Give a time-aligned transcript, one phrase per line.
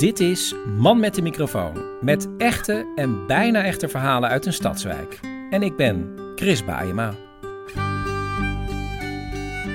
[0.00, 1.84] Dit is Man met de microfoon.
[2.00, 5.20] Met echte en bijna echte verhalen uit een stadswijk.
[5.50, 7.14] En ik ben Chris Baayema.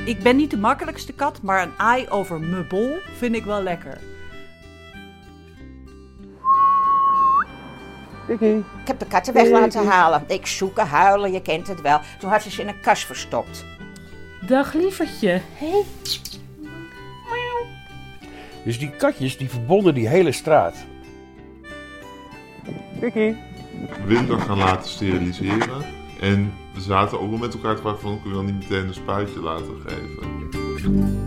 [0.06, 3.64] Ik ben niet de makkelijkste kat, maar een ei over mijn bol vind ik wel
[3.64, 3.98] lekker.
[8.28, 10.24] Ik heb de katten weg laten halen.
[10.28, 12.00] Ik zoeken, huilen, je kent het wel.
[12.20, 13.66] Toen had ze ze in een kast verstopt.
[14.48, 15.42] Dag lievertje.
[15.54, 15.84] Hey.
[18.66, 20.86] Dus die katjes die verbonden die hele straat.
[24.06, 25.86] winter gaan laten steriliseren.
[26.22, 28.88] En we zaten ook wel met elkaar te vragen van, kunnen we dan niet meteen
[28.88, 31.24] een spuitje laten geven?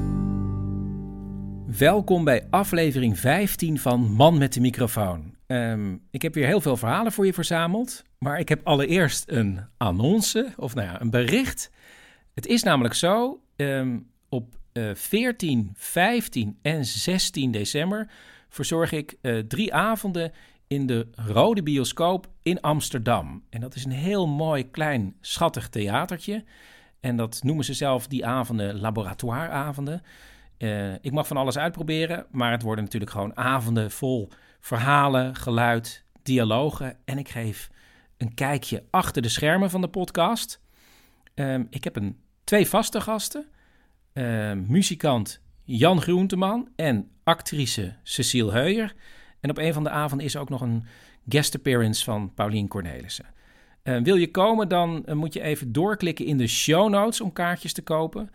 [1.79, 5.35] Welkom bij aflevering 15 van Man met de microfoon.
[5.47, 8.05] Ehm, ik heb weer heel veel verhalen voor je verzameld.
[8.19, 11.71] Maar ik heb allereerst een annonce, of nou ja, een bericht.
[12.35, 18.11] Het is namelijk zo, ehm, op eh 14, 15 en 16 december
[18.49, 20.33] verzorg ik eh, drie avonden
[20.67, 23.45] in de Rode Bioscoop in Amsterdam.
[23.51, 26.45] En dat is een heel mooi, klein, schattig theatertje.
[27.01, 30.03] En dat noemen ze zelf die avonden laboratoireavonden.
[30.59, 34.29] Eh, ik mag van alles uitproberen, maar het worden natuurlijk gewoon avonden vol
[34.61, 36.97] verhalen, geluid, dialogen.
[37.05, 37.71] En ik geef
[38.17, 40.61] een kijkje achter de schermen van de podcast.
[41.35, 43.47] Ehm, ik heb een, twee vaste gasten.
[44.19, 48.95] Ehm, muzikant Jan Groenteman en actrice Cecile Heuyer.
[49.41, 50.85] En op een van de avonden is ook nog een
[51.29, 53.25] guest appearance van Paulien Cornelissen.
[53.83, 57.33] Eh, wil je komen, dan eh, moet je even doorklikken in de show notes om
[57.33, 58.31] kaartjes te kopen.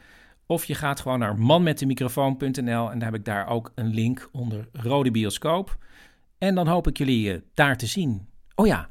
[0.45, 4.67] Of je gaat gewoon naar manmetdemicrofoon.nl en daar heb ik daar ook een link onder
[4.71, 5.77] Rode Bioscoop.
[6.37, 8.27] En dan hoop ik jullie eh, daar te zien.
[8.55, 8.89] Oh ja,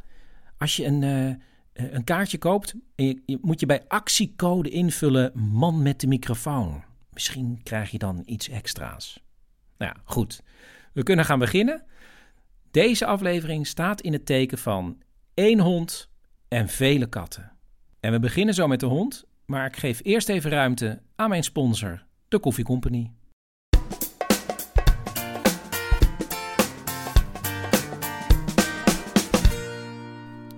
[0.58, 1.34] als je een, eh,
[1.72, 6.82] een kaartje koopt, en je- moet je bij actiecode invullen man met de microfoon.
[7.12, 9.22] Misschien krijg je dan iets extra's.
[9.78, 10.42] Nou ja, goed.
[10.92, 11.84] We kunnen gaan beginnen.
[12.70, 14.98] Deze aflevering staat in het teken van
[15.34, 16.08] één hond
[16.48, 17.52] en vele katten.
[18.00, 21.44] En we beginnen zo met de hond, maar ik geef eerst even ruimte aan mijn
[21.44, 23.10] sponsor, de Koffie Company.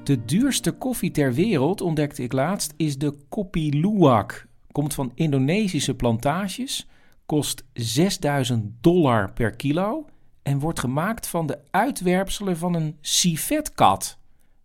[0.04, 4.46] De duurste koffie ter wereld, ontdekte ik laatst, is de Kopi Luwak.
[4.72, 6.86] Komt van Indonesische plantages,
[7.26, 10.06] kost 6000 dollar per kilo
[10.42, 14.18] en wordt gemaakt van de uitwerpselen van een civetkat.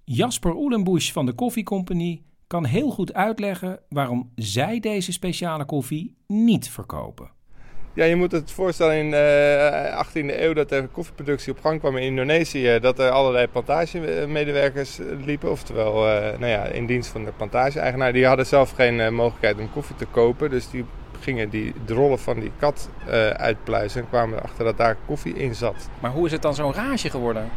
[0.03, 6.15] Jasper Oelenbusch van de Koffie Company kan heel goed uitleggen waarom zij deze speciale koffie
[6.27, 7.31] niet verkopen.
[7.93, 11.97] Ja, je moet het voorstellen in de 18e eeuw dat er koffieproductie op gang kwam
[11.97, 12.79] in Indonesië.
[12.81, 15.51] Dat er allerlei plantagemedewerkers liepen.
[15.51, 18.13] Oftewel eh, nou ja, in dienst van de plantage-eigenaar.
[18.13, 20.49] Die hadden zelf geen eh, mogelijkheid om koffie te kopen.
[20.49, 20.85] Dus die
[21.19, 24.01] gingen die drollen van die kat eh, uitpluizen.
[24.01, 25.89] En kwamen erachter dat daar koffie in zat.
[25.99, 27.49] Maar hoe is het dan zo'n rage geworden?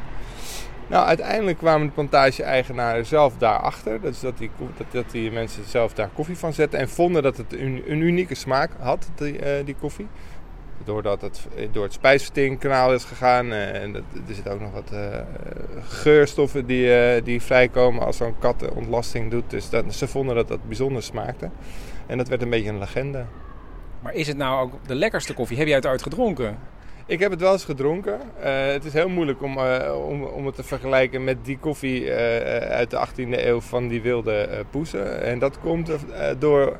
[0.92, 4.00] Nou, uiteindelijk kwamen de plantage-eigenaren zelf daarachter.
[4.00, 6.78] Dus dat die, dat, dat die mensen zelf daar koffie van zetten.
[6.78, 10.06] En vonden dat het een, een unieke smaak had, die, eh, die koffie.
[10.84, 13.52] Doordat het door het spijsverteringskanaal is gegaan.
[13.52, 15.18] eh, en dat, er zitten ook nog wat eh,
[15.88, 19.50] geurstoffen die, eh, die vrijkomen als zo'n kat eh, ontlasting doet.
[19.50, 21.50] Dus dat, ze vonden dat dat bijzonder smaakte.
[22.06, 23.24] En dat werd een beetje een legende.
[24.02, 25.56] Maar is het nou ook de lekkerste koffie?
[25.58, 26.58] Heb jij het ooit gedronken?
[27.06, 28.20] Ik heb het wel eens gedronken.
[28.40, 32.10] Eh, het is heel moeilijk om, eh, om, om het te vergelijken met die koffie
[32.10, 35.22] eh, uit de 18e eeuw van die wilde poesen.
[35.22, 35.90] En dat komt
[36.38, 36.78] door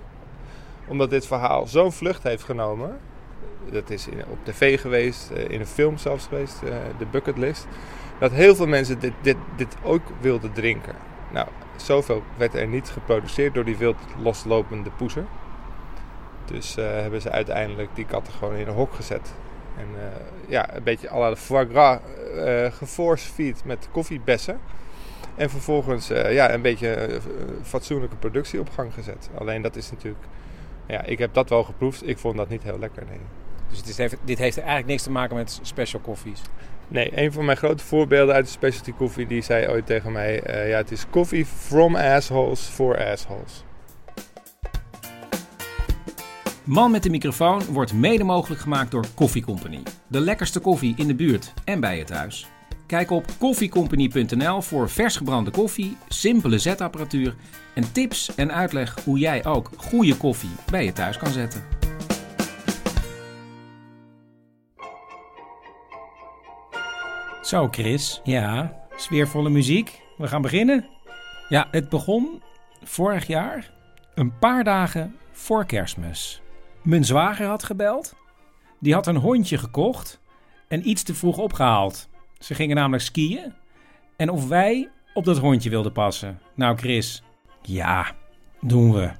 [0.89, 2.99] omdat dit verhaal zo'n vlucht heeft genomen.
[3.71, 6.61] Dat is in, op tv geweest, in een film zelfs geweest,
[6.99, 7.67] de bucketlist.
[8.19, 10.95] Dat heel veel mensen dit, dit, dit ook wilden drinken.
[11.33, 11.47] Nou,
[11.77, 15.25] zoveel werd er niet geproduceerd door die wild loslopende poeser.
[16.45, 19.33] Dus hebben ze uiteindelijk die katten gewoon in een hok gezet.
[19.79, 20.07] En eh,
[20.49, 21.99] ja, een beetje à la de foie gras
[22.37, 24.61] eh geforce-feed met koffiebessen.
[25.35, 27.21] En vervolgens eh, ja, een beetje
[27.63, 29.31] fatsoenlijke productie op gang gezet.
[29.39, 30.25] Alleen dat is natuurlijk...
[30.87, 32.09] Ja, ik heb dat wel geproefd.
[32.09, 33.21] Ik vond dat niet heel lekker, nee.
[33.71, 36.43] Dus dit heeft, dit heeft eigenlijk niks te maken met special koffies.
[36.89, 40.49] Nee, een van mijn grote voorbeelden uit de specialty koffie, die zei ooit tegen mij...
[40.49, 43.65] Uh, ja, het is koffie from assholes for assholes.
[46.65, 49.83] Man met de microfoon wordt mede mogelijk gemaakt door Koffie Company.
[50.07, 52.47] De lekkerste koffie in de buurt en bij je thuis.
[52.87, 57.35] Kijk op koffiecompany.nl voor vers gebrande koffie, simpele zetapparatuur
[57.75, 61.63] en tips en uitleg hoe jij ook goede koffie bij je thuis kan zetten.
[67.43, 70.01] Zo Chris, ja, sfeervolle muziek.
[70.17, 70.87] We gaan beginnen.
[71.49, 72.43] Ja, het begon
[72.83, 73.71] vorig jaar,
[74.15, 76.42] een paar dagen voor kerstmis.
[76.83, 78.15] Mijn zwager had gebeld.
[78.79, 80.21] Die had een hondje gekocht
[80.69, 82.09] en iets te vroeg opgehaald.
[82.39, 83.53] Ze gingen namelijk skiën.
[84.17, 86.41] En of wij op dat hondje wilden passen.
[86.55, 87.23] Nou, Chris.
[87.63, 88.07] Ja,
[88.61, 89.11] doen we.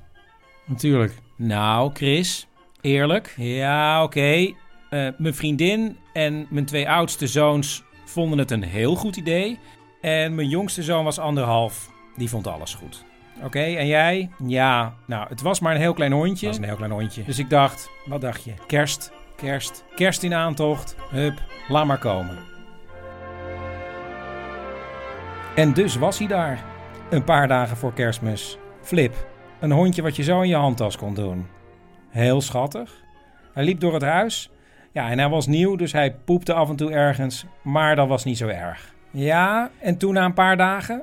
[0.65, 1.15] Natuurlijk.
[1.37, 2.47] Nou, Chris.
[2.81, 3.35] Eerlijk.
[3.37, 4.53] Ja, oké.
[4.91, 9.59] Eh, mijn vriendin en mijn twee oudste zoons vonden het een heel goed idee.
[10.01, 11.91] En mijn jongste zoon was anderhalf.
[12.17, 13.05] Die vond alles goed.
[13.41, 14.31] Oké, en jij?
[14.47, 16.47] Ja, nou, het was maar een heel klein hondje.
[16.47, 17.25] Het was een heel klein hondje.
[17.25, 18.53] Dus ik dacht, wat dacht je?
[18.67, 20.97] Kerst, kerst, kerst in aantocht.
[21.11, 22.39] Hup, laat maar komen.
[25.55, 26.65] En dus was hij daar.
[27.11, 28.59] Een paar dagen voor kerstmis.
[28.83, 29.27] Flip,
[29.61, 31.47] een hondje wat je zo in je handtas kon doen.
[32.09, 33.03] Heel schattig.
[33.53, 34.51] Hij liep door het huis.
[34.93, 37.45] Ja, en hij was nieuw, dus hij poepte af en toe ergens.
[37.63, 38.95] Maar dat was niet zo erg.
[39.11, 41.03] Ja, en toen na een paar dagen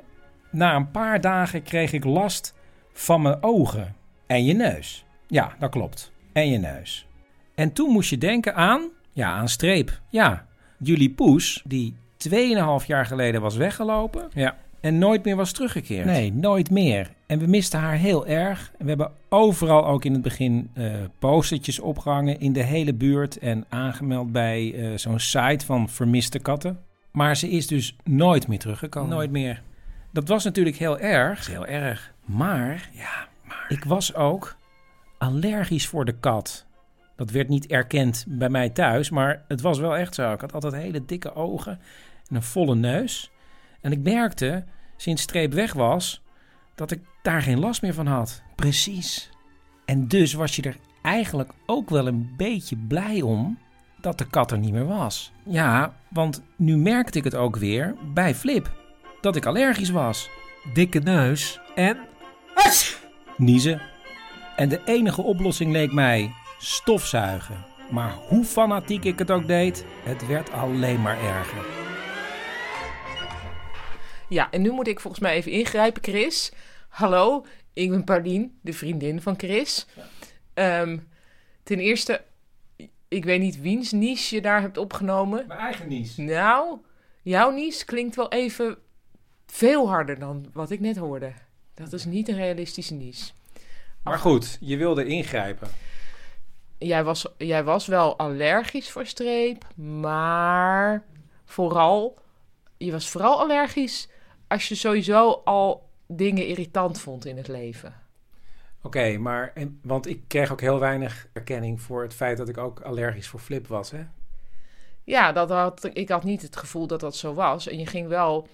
[0.51, 2.53] na een paar dagen kreeg ik last
[2.93, 3.95] van mijn ogen
[4.27, 5.05] en je neus.
[5.27, 6.11] Ja, dat klopt.
[6.33, 7.07] En je neus.
[7.55, 10.01] En toen moest je denken aan, ja, aan streep.
[10.09, 10.45] Ja,
[10.77, 11.95] jullie poes, die
[12.29, 14.29] 2,5 jaar geleden was weggelopen.
[14.33, 14.57] Ja.
[14.81, 16.05] En nooit meer was teruggekeerd.
[16.05, 17.11] Nee, nooit meer.
[17.27, 18.71] En we misten haar heel erg.
[18.77, 23.37] We hebben overal ook in het begin uh, postertjes opgehangen in de hele buurt.
[23.37, 26.79] En aangemeld bij uh, zo'n site van vermiste katten.
[27.11, 29.09] Maar ze is dus nooit meer teruggekomen.
[29.09, 29.61] Nooit meer.
[30.11, 31.47] Dat was natuurlijk heel erg.
[31.47, 32.13] Heel erg.
[32.25, 34.55] Maar, ja, maar ik was ook
[35.17, 36.65] allergisch voor de kat.
[37.15, 40.33] Dat werd niet erkend bij mij thuis, maar het was wel echt zo.
[40.33, 41.79] Ik had altijd hele dikke ogen
[42.27, 43.31] en een volle neus.
[43.81, 44.63] En ik merkte,
[44.97, 46.21] sinds Streep weg was,
[46.75, 48.41] dat ik daar geen last meer van had.
[48.55, 49.29] Precies.
[49.85, 53.57] En dus was je er eigenlijk ook wel een beetje blij om
[54.01, 55.31] dat de kat er niet meer was.
[55.43, 58.78] Ja, want nu merkte ik het ook weer bij Flip
[59.21, 60.29] dat ik allergisch was.
[60.73, 61.97] Dikke neus en...
[63.37, 63.81] Niezen.
[64.55, 67.65] En de enige oplossing leek mij stofzuigen.
[67.89, 71.65] Maar hoe fanatiek ik het ook deed, het werd alleen maar erger.
[74.29, 76.51] Ja, en nu moet ik volgens mij even ingrijpen, Chris.
[76.89, 79.87] Hallo, ik ben Paulien, de vriendin van Chris.
[80.53, 80.97] Ehm,
[81.63, 82.21] ten eerste,
[83.07, 85.47] ik weet niet wiens nies je daar hebt opgenomen.
[85.47, 86.17] Mijn eigen nies.
[86.17, 86.79] Nou,
[87.21, 88.77] jouw nies klinkt wel even
[89.51, 91.33] veel harder dan wat ik net hoorde.
[91.73, 93.33] Dat is niet een realistische nies.
[94.03, 95.67] Maar goed, je wilde ingrijpen.
[96.77, 101.03] Jij was, jij was wel allergisch voor streep, maar
[101.45, 102.17] vooral,
[102.77, 104.09] je was vooral allergisch
[104.47, 107.93] als je sowieso al dingen irritant vond in het leven.
[108.81, 112.81] Oké, maar want ik kreeg ook heel weinig erkenning voor het feit dat ik ook
[112.81, 114.05] allergisch voor flip was, hè?
[115.03, 117.67] Ja, dat had, ik had niet het gevoel dat dat zo was.
[117.67, 118.47] En je ging wel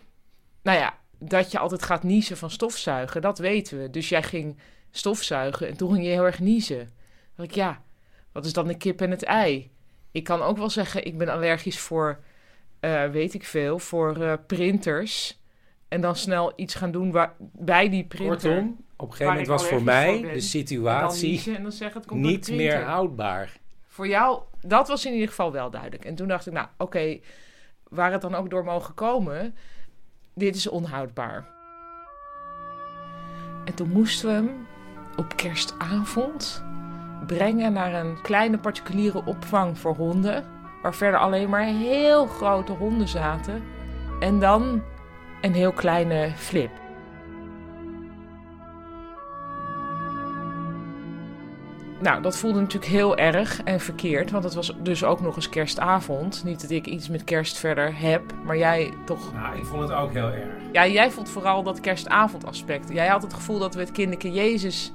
[0.66, 3.90] nou ja, dat je altijd gaat niezen van stofzuigen, dat weten we.
[3.90, 4.57] Dus jij ging
[4.92, 6.90] stofzuigen en toen ging je heel erg niezen.
[7.36, 7.81] Dan ik, ja,
[8.31, 9.72] wat is dan de kip en het ei?
[10.12, 12.19] Ik kan ook wel zeggen, ik ben allergisch voor,
[12.81, 15.40] uh, weet ik veel, voor uh, printers.
[15.88, 18.54] En dan snel iets gaan doen waar, bij die printer.
[18.54, 22.52] Kortom, op een gegeven moment was voor mij de situatie en dan het komt niet
[22.52, 23.57] meer houdbaar.
[23.88, 26.06] Voor jou, dat was in ieder geval wel duidelijk.
[26.06, 27.22] En toen dacht ik, nou oké, okay,
[27.84, 29.56] waar het dan ook door mogen komen
[30.35, 31.45] dit is onhoudbaar.
[33.65, 34.68] En toen moesten we hem
[35.15, 36.63] op kerstavond
[37.27, 40.45] brengen naar een kleine particuliere opvang voor honden.
[40.81, 43.63] Waar verder alleen maar heel grote honden zaten.
[44.19, 44.83] En dan
[45.42, 46.84] een heel kleine flip.
[52.06, 55.50] Nou, dat voelde natuurlijk heel erg en verkeerd, want het was dus ook nog eens
[55.50, 56.44] kerstavond.
[56.44, 59.33] Niet dat ik iets met kerst verder heb, maar jij toch...
[59.33, 60.54] Nou, ik vond het ook heel erg.
[60.71, 62.90] Ja, jij vond vooral dat kerstavondaspect.
[62.94, 64.92] Jij had het gevoel dat we het kinderke Jezus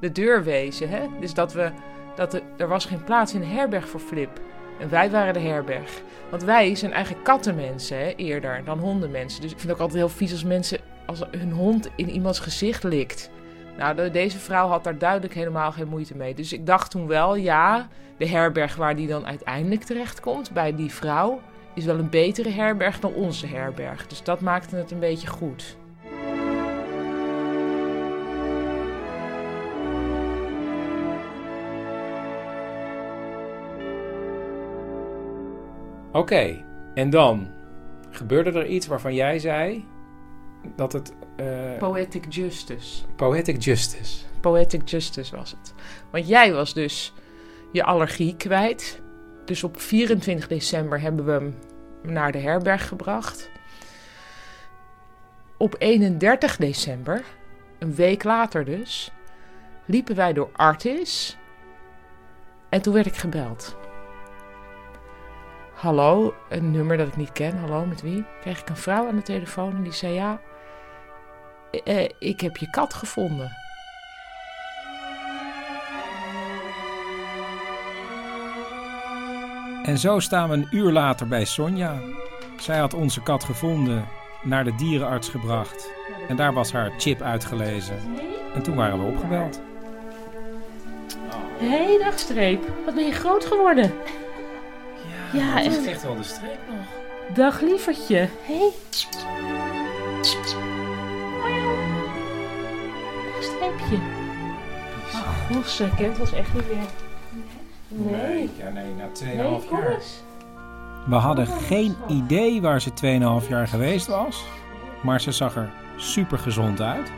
[0.00, 1.06] de deur wezen, hè?
[1.20, 1.70] Dus dat we...
[2.16, 4.40] Dat er, er was geen plaats in de herberg voor Flip.
[4.80, 6.00] En wij waren de herberg.
[6.30, 9.40] Want wij zijn eigenlijk kattenmensen, hè, eerder dan hondenmensen.
[9.40, 10.78] Dus ik vind het ook altijd heel vies als mensen...
[11.06, 13.30] als hun hond in iemands gezicht likt...
[13.78, 16.34] Nou, deze vrouw had daar duidelijk helemaal geen moeite mee.
[16.34, 20.92] Dus ik dacht toen wel, ja, de herberg waar die dan uiteindelijk terechtkomt, bij die
[20.92, 21.40] vrouw,
[21.74, 24.06] is wel een betere herberg dan onze herberg.
[24.06, 25.76] Dus dat maakte het een beetje goed.
[36.12, 36.64] Oké,
[36.94, 37.48] en dan
[38.10, 39.84] gebeurde er iets waarvan jij zei
[40.76, 41.12] dat het.
[41.36, 43.04] Eh, Poetic justice.
[43.16, 44.24] Poetic justice.
[44.40, 45.74] Poetic justice was het.
[46.10, 47.12] Want jij was dus
[47.72, 49.02] je allergie kwijt.
[49.44, 51.58] Dus op 24 december hebben we hem
[52.02, 53.50] naar de herberg gebracht.
[55.56, 57.24] Op 31 december,
[57.78, 59.12] een week later dus,
[59.84, 61.38] liepen wij door Artis.
[62.68, 63.76] En toen werd ik gebeld.
[65.74, 67.58] Hallo, een nummer dat ik niet ken.
[67.58, 68.24] Hallo, met wie?
[68.40, 70.40] Kreeg ik een vrouw aan de telefoon en die zei ja.
[71.82, 73.56] Eh, ik heb je kat gevonden.
[79.84, 82.00] En zo staan we een uur later bij Sonja.
[82.58, 84.04] Zij had onze kat gevonden,
[84.42, 85.90] naar de dierenarts gebracht.
[86.28, 87.98] En daar was haar chip uitgelezen.
[88.54, 89.60] En toen waren we opgebeld.
[91.58, 92.64] Hé, hey, dag Streep.
[92.84, 93.92] Wat ben je groot geworden.
[95.32, 95.86] Ja, dat is echt.
[95.86, 96.86] echt wel de streep nog.
[97.34, 98.16] Dag lievertje.
[98.16, 98.28] Hé.
[98.46, 98.72] Hey.
[105.54, 106.86] Oh, gosse, kind was echt niet meer.
[107.88, 108.50] Nee.
[108.58, 110.00] ja, nee, na 2,5 Nee, kom jaar.
[111.06, 112.90] We hadden geen idee waar ze
[113.42, 114.44] 2,5 jaar geweest was.
[115.02, 117.10] Maar ze zag er super gezond uit.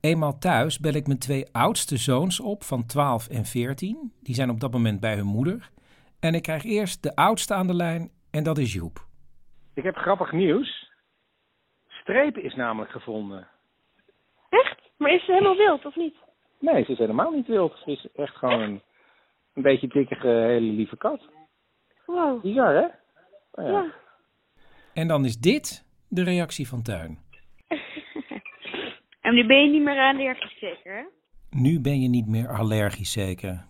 [0.00, 4.12] Eenmaal thuis bel ik mijn twee oudste zoons op van 12 en 14.
[4.20, 5.70] Die zijn op dat moment bij hun moeder.
[6.20, 9.10] En ik krijg eerst de oudste aan de lijn en dat is Joep.
[9.74, 10.90] Ik heb grappig nieuws.
[11.88, 13.48] Streep is namelijk gevonden.
[14.48, 14.80] Echt?
[14.96, 16.14] Maar is ze helemaal wild, of niet?
[16.58, 17.80] Nee, ze is helemaal niet wild.
[17.84, 18.82] Ze is echt gewoon een,
[19.54, 21.20] een beetje dikkige, hele lieve kat.
[22.06, 22.42] Wow.
[22.42, 22.84] Bizar, hè?
[23.52, 23.70] Oh, ja.
[23.70, 23.94] Ja.
[24.94, 27.18] En dan is dit de reactie van Tuin.
[29.20, 31.02] En nu ben je niet meer allergisch zeker, hè?
[31.50, 33.66] Nu ben je niet meer allergisch zeker.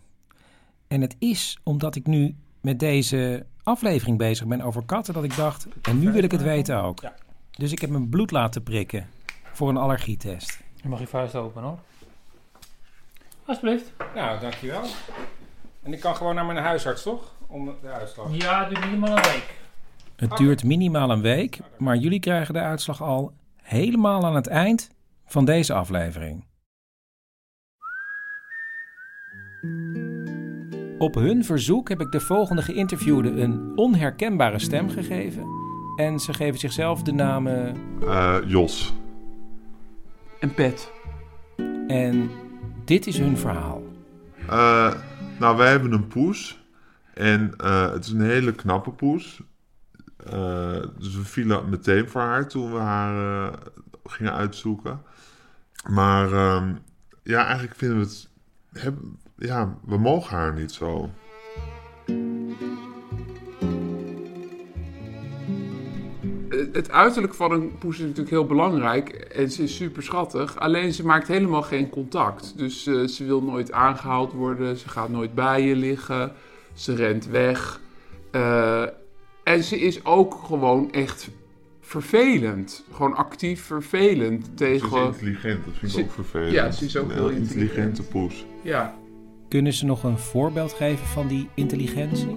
[0.88, 5.36] En het is omdat ik nu met deze aflevering bezig ben over katten dat ik
[5.36, 7.02] dacht, en nu wil ik het weten ook.
[7.50, 9.08] Dus ik heb mijn bloed laten prikken
[9.52, 10.60] voor een allergietest.
[10.74, 11.78] Je mag je vuist open hoor.
[13.44, 13.92] Alsjeblieft.
[14.14, 14.84] Nou, dankjewel.
[15.82, 17.32] En ik kan gewoon naar mijn huisarts, toch?
[17.46, 18.36] Om de uitslag.
[18.36, 19.54] Ja, doe minimaal een week.
[20.16, 24.90] Het duurt minimaal een week, maar jullie krijgen de uitslag al helemaal aan het eind
[25.26, 26.44] van deze aflevering.
[31.02, 35.46] Op hun verzoek heb ik de volgende geïnterviewde een onherkenbare stem gegeven.
[35.96, 38.94] En ze geven zichzelf de namen Eh, Jos.
[40.40, 40.92] En Pet.
[41.86, 42.30] En
[42.84, 43.82] dit is hun verhaal.
[44.48, 44.94] Eh,
[45.38, 46.64] nou, wij hebben een poes.
[47.14, 49.42] En eh, het is een hele knappe poes.
[50.16, 53.52] Eh, dus we vielen meteen voor haar toen we haar
[54.04, 55.02] gingen uitzoeken.
[55.90, 56.74] Maar ehm,
[57.22, 58.28] ja, eigenlijk vinden we het...
[58.72, 58.98] heb-
[59.46, 61.10] ja, we mogen haar niet zo.
[66.72, 70.58] Het uiterlijk van een poes is natuurlijk heel belangrijk en ze is super schattig.
[70.58, 72.58] Alleen ze maakt helemaal geen contact.
[72.58, 76.32] Dus eh, ze wil nooit aangehaald worden, ze gaat nooit bij je liggen,
[76.72, 77.80] ze rent weg.
[78.30, 78.82] Eh,
[79.44, 81.28] en ze is ook gewoon echt
[81.80, 82.84] vervelend.
[82.92, 84.98] Gewoon actief vervelend Ze tegen...
[85.00, 86.52] is intelligent, dat vind ik Ze- ook vervelend.
[86.52, 88.46] Ja, ze is ook Een heel intelligente poes.
[88.62, 88.94] Ja.
[89.52, 92.36] Kunnen ze nog een voorbeeld geven van die intelligentie?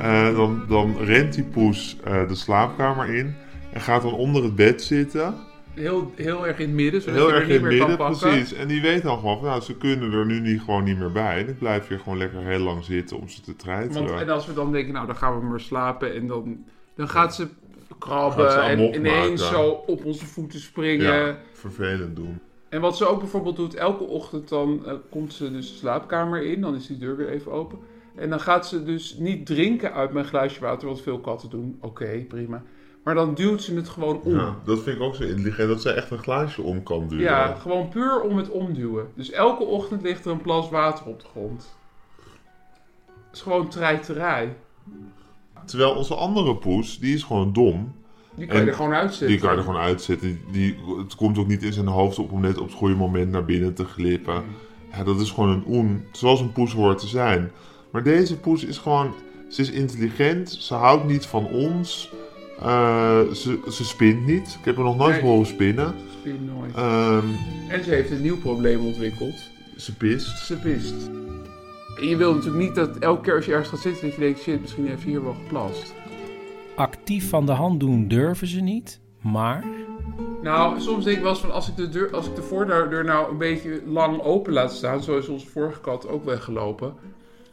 [0.00, 3.34] Eh, dan, dan rent die poes eh, de slaapkamer in
[3.72, 5.34] en gaat dan onder het bed zitten.
[5.74, 7.78] Heel, heel erg in het midden, zodat Heel je er erg niet in het meer
[7.78, 8.28] kan midden, pakken.
[8.30, 8.52] precies.
[8.52, 11.12] En die weet dan gewoon van, nou, ze kunnen er nu niet, gewoon niet meer
[11.12, 11.44] bij.
[11.44, 14.06] Dan blijf je gewoon lekker heel lang zitten om ze te treiteren.
[14.06, 16.64] Want, en als we dan denken, nou dan gaan we maar slapen en dan,
[16.94, 17.48] dan gaat ze
[17.98, 19.56] krabben Gaat ze en ineens maken.
[19.56, 21.06] zo op onze voeten springen.
[21.06, 22.40] Ja, vervelend doen.
[22.76, 26.42] En wat ze ook bijvoorbeeld doet, elke ochtend dan eh, komt ze dus de slaapkamer
[26.42, 27.78] in, dan is die deur weer even open.
[28.14, 31.78] En dan gaat ze dus niet drinken uit mijn glaasje water, wat veel katten doen.
[31.80, 32.62] Oké, prima.
[33.04, 34.34] Maar dan duwt ze het gewoon om.
[34.34, 37.24] Ja, dat vind ik ook zo intelligent, dat zij echt een glaasje om kan duwen.
[37.24, 39.08] Ja, gewoon puur om het omduwen.
[39.14, 41.76] Dus elke ochtend ligt er een plas water op de grond.
[43.06, 44.56] Het is gewoon treiterij.
[45.64, 47.94] Terwijl onze andere poes, die is gewoon dom.
[48.36, 49.28] Die kan je er gewoon uitzetten.
[49.28, 50.40] Die kan je er gewoon uitzetten.
[50.50, 53.30] Die, het komt ook niet in zijn hoofd op om net op het goede moment
[53.30, 54.42] naar binnen te glippen.
[54.92, 56.04] Ja, dat is gewoon een oen.
[56.12, 57.50] Zoals een poes hoort te zijn.
[57.90, 59.14] Maar deze poes is gewoon...
[59.48, 60.50] Ze is intelligent.
[60.50, 62.10] Ze houdt niet van ons.
[62.60, 64.56] Eh, ze, ze spint niet.
[64.58, 65.30] Ik heb haar nog nooit Nee.
[65.30, 65.94] horen spinnen.
[66.20, 66.74] Spin nooit.
[66.74, 67.24] Ehm,
[67.68, 69.34] En ze heeft een nieuw probleem ontwikkeld.
[69.76, 70.38] Ze pist.
[70.46, 70.94] Ze pist.
[72.00, 74.02] En je wil natuurlijk niet dat elke keer als je ergens gaat zitten...
[74.06, 75.94] dat je denkt, shit, misschien heeft hij hier wel geplast.
[76.76, 79.64] Actief van de hand doen durven ze niet, maar...
[80.42, 83.04] Nou, soms denk ik wel eens van als ik de, deur, als ik de voordeur
[83.04, 86.94] nou een beetje lang open laat staan, zo is onze vorige kat ook weggelopen.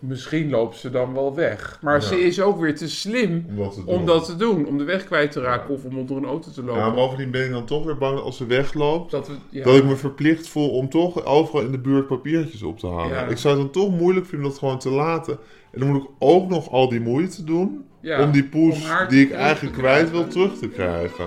[0.08, 1.78] Misschien loopt ze dan wel weg.
[1.82, 2.00] Maar Ja.
[2.08, 4.06] ze is ook weer te slim Om dat te om doen.
[4.06, 4.66] dat te doen.
[4.68, 6.80] Om de weg kwijt te raken of om onder een auto te lopen.
[6.82, 9.34] Ja, maar bovendien ben ik dan toch weer bang dat als ze wegloopt, Dat we-
[9.50, 9.64] ja.
[9.64, 13.10] dat ik me verplicht voel om toch overal in de buurt papiertjes op te halen.
[13.18, 13.26] Ja.
[13.28, 15.38] Ik zou het dan toch moeilijk vinden dat gewoon te laten.
[15.72, 19.08] En dan moet ik ook nog al die moeite doen Ja, om die poes om
[19.10, 21.26] die ik eigenlijk kwijt wil terug te krijgen.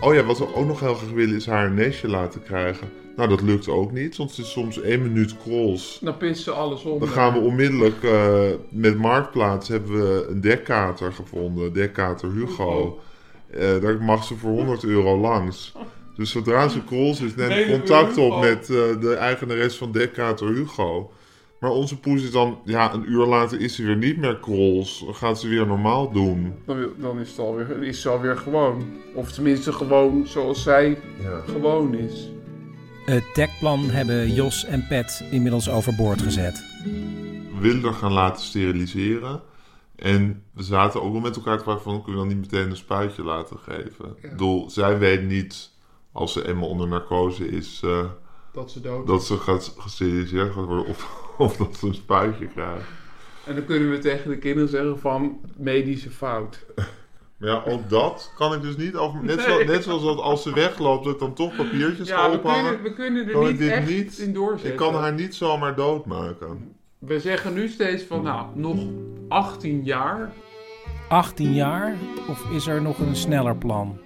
[0.00, 2.88] Oh ja, wat we ook nog heel graag willen is haar een nestje laten krijgen.
[3.16, 5.98] Nou, dat lukt ook niet, want het is soms één minuut krols.
[6.02, 6.98] Dan pist ze alles om.
[6.98, 11.72] Dan gaan we onmiddellijk eh, met Marktplaats hebben we een dekkater gevonden.
[11.72, 13.00] Dekkater Hugo.
[13.50, 15.72] Eh, daar mag ze voor 100 euro langs.
[16.16, 20.48] Dus zodra ze krols is, neem ik contact op met eh, de eigenares van Dekkater
[20.48, 21.10] Hugo.
[21.60, 25.02] Maar onze poes is dan, ja, een uur later is ze weer niet meer krols.
[25.04, 26.54] Dan gaat ze weer normaal doen.
[26.66, 28.84] Dan, dan is, het alweer, is ze alweer gewoon.
[29.14, 30.98] Of tenminste gewoon zoals zij
[31.46, 32.30] gewoon is.
[33.04, 36.64] Het dekplan hebben Jos en Pet inmiddels overboord gezet.
[37.54, 39.42] We willen er gaan laten steriliseren.
[39.96, 42.02] En we zaten ook wel met elkaar te vragen van...
[42.02, 44.16] kunnen we dan niet meteen een spuitje laten geven?
[44.20, 45.70] Ik bedoel, zij weet niet,
[46.12, 47.80] als ze eenmaal onder narcose is...
[47.84, 48.04] eh,
[48.58, 49.26] Dat ze dood dat is.
[49.26, 52.84] ze gaat gesteriliseerd gaat worden of, of dat ze een spuitje krijgt.
[53.46, 56.66] En dan kunnen we tegen de kinderen zeggen van medische fout.
[57.36, 59.24] Maar ja, ook dat kan ik dus niet over...
[59.24, 59.46] Net, Nee.
[59.46, 62.36] zo, net zoals dat als ze wegloopt, dat ik dan toch papiertjes Ja, ga we
[62.36, 62.64] ophangen.
[62.64, 64.70] kunnen- we kunnen er niet dit echt niet, in doorzetten.
[64.70, 66.72] Ik kan haar niet zomaar doodmaken.
[66.98, 68.78] We zeggen nu steeds van, nou, nog
[69.28, 70.32] 18 jaar.
[71.08, 71.94] 18 jaar?
[72.28, 73.98] Of is er nog een sneller plan?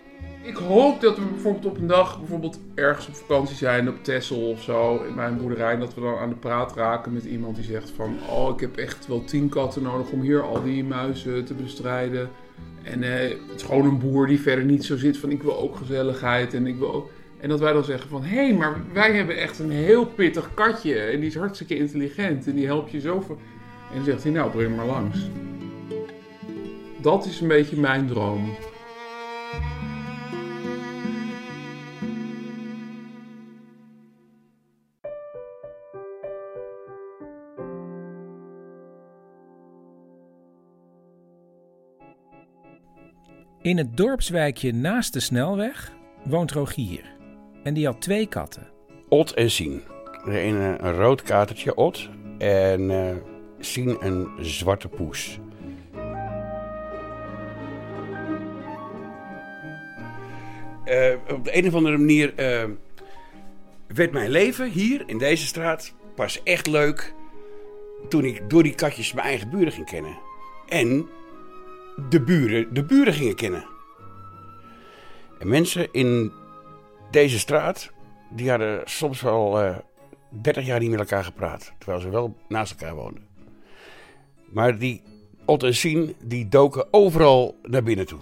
[0.42, 4.48] Ik hoop dat we bijvoorbeeld op een dag bijvoorbeeld ergens op vakantie zijn, op Texel
[4.48, 5.72] of zo, in mijn boerderij.
[5.72, 8.60] En dat we dan aan de praat raken met iemand die zegt van, oh, ik
[8.60, 12.30] heb echt wel tien katten nodig om hier al die muizen te bestrijden.
[12.82, 15.58] En eh, het is gewoon een boer die verder niet zo zit van, ik wil
[15.58, 17.10] ook gezelligheid en ik wil ook...
[17.40, 20.54] En dat wij dan zeggen van, hé, hey, maar wij hebben echt een heel pittig
[20.54, 21.00] katje.
[21.00, 23.38] En die is hartstikke intelligent en die helpt je zoveel.
[23.90, 25.18] En dan zegt hij, nou, breng maar langs.
[27.00, 28.54] Dat is een beetje mijn droom.
[43.62, 45.92] In het dorpswijkje naast de snelweg
[46.24, 47.04] woont Rogier.
[47.62, 48.68] En die had twee katten.
[49.08, 49.82] Ot en Sien.
[50.24, 52.08] De een rood katertje, Ot.
[52.38, 53.22] En
[53.58, 55.38] Sien een zwarte poes.
[60.84, 62.64] Eh, op de een of andere manier eh,
[63.86, 67.14] werd mijn leven hier in deze straat pas echt leuk
[68.08, 70.18] toen ik door die katjes mijn eigen buren ging kennen.
[70.68, 71.08] En
[72.08, 73.64] de buren de buren gingen kennen.
[75.38, 76.32] En mensen in
[77.10, 77.90] deze straat,
[78.30, 79.76] die hadden soms wel eh
[80.42, 81.72] 30 jaar niet met elkaar gepraat.
[81.78, 83.26] Terwijl ze wel naast elkaar woonden.
[84.50, 85.02] Maar die
[85.44, 88.20] Ot en die doken overal naar binnen toe.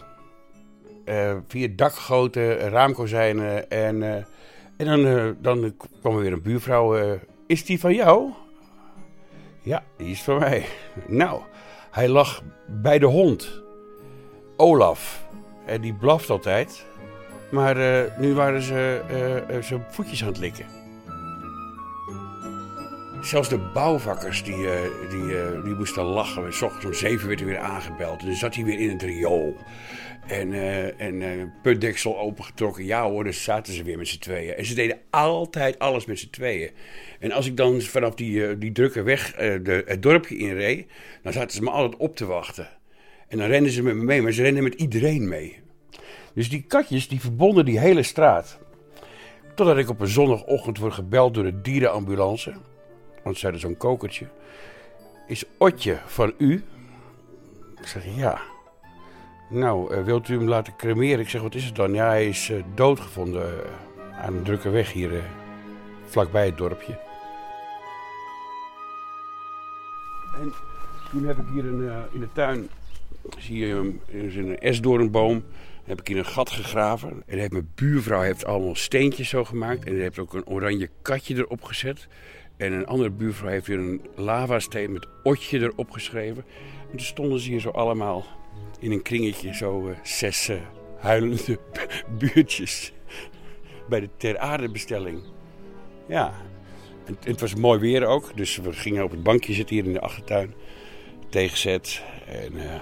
[1.04, 4.14] Eh, via dakgoten, raamkozijnen en, eh,
[4.76, 6.96] en dan, eh, dan kwam er weer een buurvrouw.
[6.96, 8.30] eh, is die van jou?
[9.62, 10.66] Ja, die is van mij.
[11.06, 11.42] Nou,
[11.90, 13.62] hij lag bij de hond.
[14.57, 15.29] Olaf.
[15.66, 16.87] En die blaft altijd.
[17.50, 20.66] Maar eh, nu waren ze eh, eh, zijn voetjes aan het likken.
[23.20, 24.68] Zelfs de bouwvakkers die,
[25.11, 26.53] die, die moesten lachen.
[26.53, 28.22] S ochtends om zeven werd hij weer aangebeld.
[28.22, 29.57] En zat hij weer in het riool.
[30.31, 32.85] En, eh en eh, putdeksel opengetrokken.
[32.85, 34.55] Ja hoor, dan zaten ze weer met z'n tweeën.
[34.55, 36.71] En ze deden altijd alles met z'n tweeën.
[37.19, 40.87] En als ik dan vanaf die, eh, die drukke weg de, het dorpje inreed...
[41.23, 42.69] dan zaten ze me altijd op te wachten.
[43.29, 45.59] En dan renden ze met me mee, maar ze renden met iedereen mee.
[46.35, 48.59] Dus die katjes die verbonden die hele straat.
[49.55, 52.53] Totdat ik op een zondagochtend word gebeld door de dierenambulance.
[53.23, 54.27] Want ze hadden zo'n kokertje.
[55.27, 56.64] Is Otje van u?
[57.81, 58.40] Ik zeg ja.
[59.50, 61.20] Nou, eh, wilt u hem laten cremeren?
[61.20, 61.92] Ik zeg, wat is het dan?
[61.94, 65.24] Ja, hij is eh, doodgevonden eh, aan een drukke weg hier
[66.04, 66.98] vlakbij het dorpje.
[70.40, 70.52] En
[71.10, 72.68] toen heb ik hier een, in de tuin,
[73.38, 75.44] zie je hem, is een esdoornboom.
[75.84, 77.22] Heb ik in een gat gegraven.
[77.26, 79.84] En heeft mijn buurvrouw heeft allemaal steentjes zo gemaakt.
[79.84, 82.08] En heeft ook een oranje katje erop gezet.
[82.56, 86.44] En een andere buurvrouw heeft weer een lavasteen met otje erop geschreven.
[86.82, 88.24] En toen stonden ze hier zo allemaal
[88.79, 90.57] in een kringetje, zo eh, zes eh,
[90.99, 91.59] huilende
[92.18, 92.92] buurtjes
[93.88, 95.23] bij de ter aarde bestelling.
[96.09, 96.33] Ja,
[97.20, 100.01] het was mooi weer ook, dus we gingen op het bankje zitten hier in de
[100.01, 100.55] achtertuin.
[101.29, 102.75] Tegenzet en uh,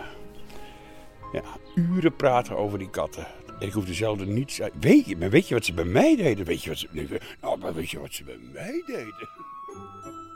[1.33, 1.43] ja,
[1.75, 3.27] uren praten over die katten.
[3.59, 4.73] En ik hoefde zelden niets uit.
[4.81, 6.45] Weet je, maar weet je wat ze bij mij deden?
[6.45, 9.29] Weet je wat ze, nou, maar weet je wat ze bij mij deden?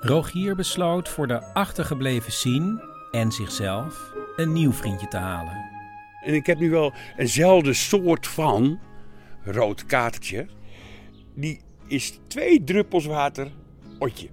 [0.00, 5.70] Rogier besloot voor de achtergebleven Sien en zichzelf een nieuw vriendje te halen.
[6.24, 8.78] En ik heb nu wel eenzelfde soort van
[9.44, 10.46] rood katertje.
[11.34, 13.52] Die is twee druppels water,
[13.98, 14.28] otje.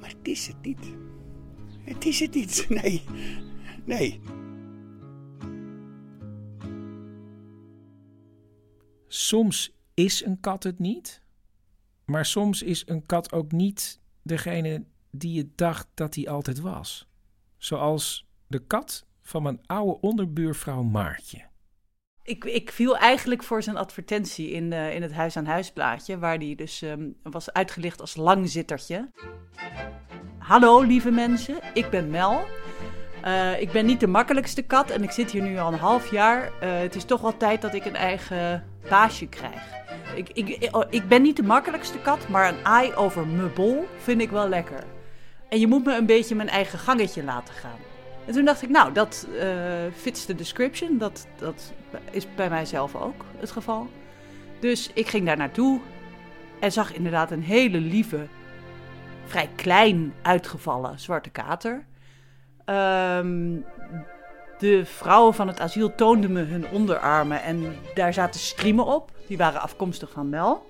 [0.00, 0.94] Maar het is het niet.
[1.80, 2.66] Het is het niet.
[2.82, 3.02] Nee.
[3.84, 4.20] Nee.
[9.06, 11.22] Soms is een kat het niet,
[12.04, 17.08] maar soms is een kat ook niet degene die je dacht dat hij altijd was.
[17.56, 21.46] Zoals de kat van mijn oude onderbuurvrouw Maartje.
[22.22, 26.18] Ik, ik viel eigenlijk voor zijn advertentie in, uh, in het Huis aan Huis blaadje,
[26.18, 29.10] waar die dus um, was uitgelicht als langzittertje.
[30.38, 32.44] Hallo lieve mensen, ik ben Mel.
[33.24, 36.10] Uh, ik ben niet de makkelijkste kat en ik zit hier nu al een half
[36.10, 36.44] jaar.
[36.44, 39.62] Uh, het is toch wel tijd dat ik een eigen baasje krijg.
[40.14, 43.86] Ik, ik, oh, ik ben niet de makkelijkste kat, maar een aai over mijn bol
[43.96, 44.84] vind ik wel lekker.
[45.48, 47.87] En je moet me een beetje mijn eigen gangetje laten gaan.
[48.28, 49.42] En toen dacht ik, nou, dat uh,
[49.96, 50.98] fits de description.
[50.98, 51.72] Dat, dat
[52.10, 53.88] is bij mijzelf ook het geval.
[54.60, 55.80] Dus ik ging daar naartoe
[56.60, 58.26] en zag inderdaad een hele lieve,
[59.26, 61.86] vrij klein uitgevallen zwarte kater.
[62.66, 63.64] Um,
[64.58, 69.12] de vrouwen van het asiel toonden me hun onderarmen en daar zaten striemen op.
[69.26, 70.66] Die waren afkomstig van Mel.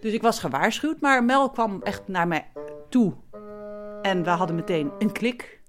[0.00, 2.46] Dus ik was gewaarschuwd, maar Mel kwam echt naar mij
[2.88, 3.12] toe.
[4.02, 5.61] En we hadden meteen een klik.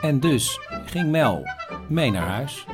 [0.00, 1.42] En dus ging Mel
[1.88, 2.66] mee naar huis.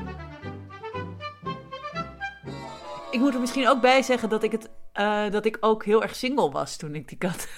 [3.11, 6.03] Ik moet er misschien ook bij zeggen dat ik, het, uh, dat ik ook heel
[6.03, 7.49] erg single was toen ik die kat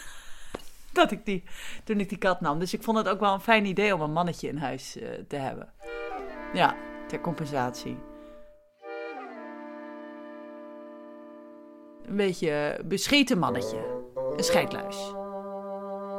[0.92, 1.44] dat ik die,
[1.84, 2.58] toen ik die kat nam.
[2.58, 5.08] Dus ik vond het ook wel een fijn idee om een mannetje in huis uh,
[5.28, 5.72] te hebben.
[6.52, 7.98] Ja, ter compensatie.
[12.06, 14.02] Een beetje bescheten mannetje.
[14.36, 15.12] Een scheidluis.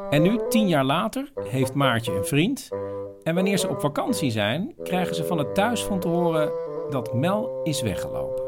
[0.09, 2.69] En nu, tien jaar later, heeft Maartje een vriend.
[3.23, 6.51] En wanneer ze op vakantie zijn, krijgen ze van het thuisfront te horen
[6.89, 8.43] dat Mel is weggelopen.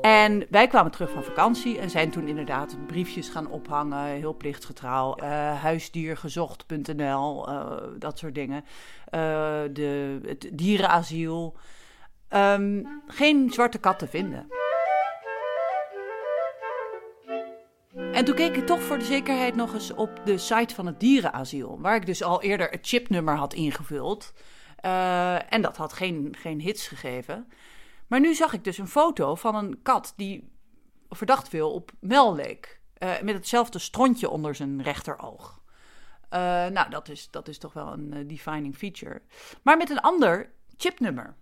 [0.00, 5.16] En wij kwamen terug van vakantie en zijn toen inderdaad briefjes gaan ophangen, heel plichtgetrouw,
[5.22, 8.64] uh, huisdiergezocht.nl, uh, dat soort dingen.
[9.14, 9.20] Uh,
[9.72, 11.56] de, het dierenasiel.
[12.30, 14.46] Um, geen zwarte kat te vinden.
[18.16, 21.00] En toen keek ik toch voor de zekerheid nog eens op de site van het
[21.00, 24.32] dierenasiel, waar ik dus al eerder het chipnummer had ingevuld.
[25.48, 27.48] en dat had geen, geen hits gegeven.
[28.06, 30.52] Maar nu zag ik dus een foto van een kat die
[31.08, 32.80] verdacht veel op Mel leek.
[32.98, 35.60] Uh, met hetzelfde strontje onder zijn rechteroog.
[36.30, 39.22] Uh, nou, dat is, dat is toch wel een defining feature.
[39.62, 41.36] Maar met een ander chipnummer.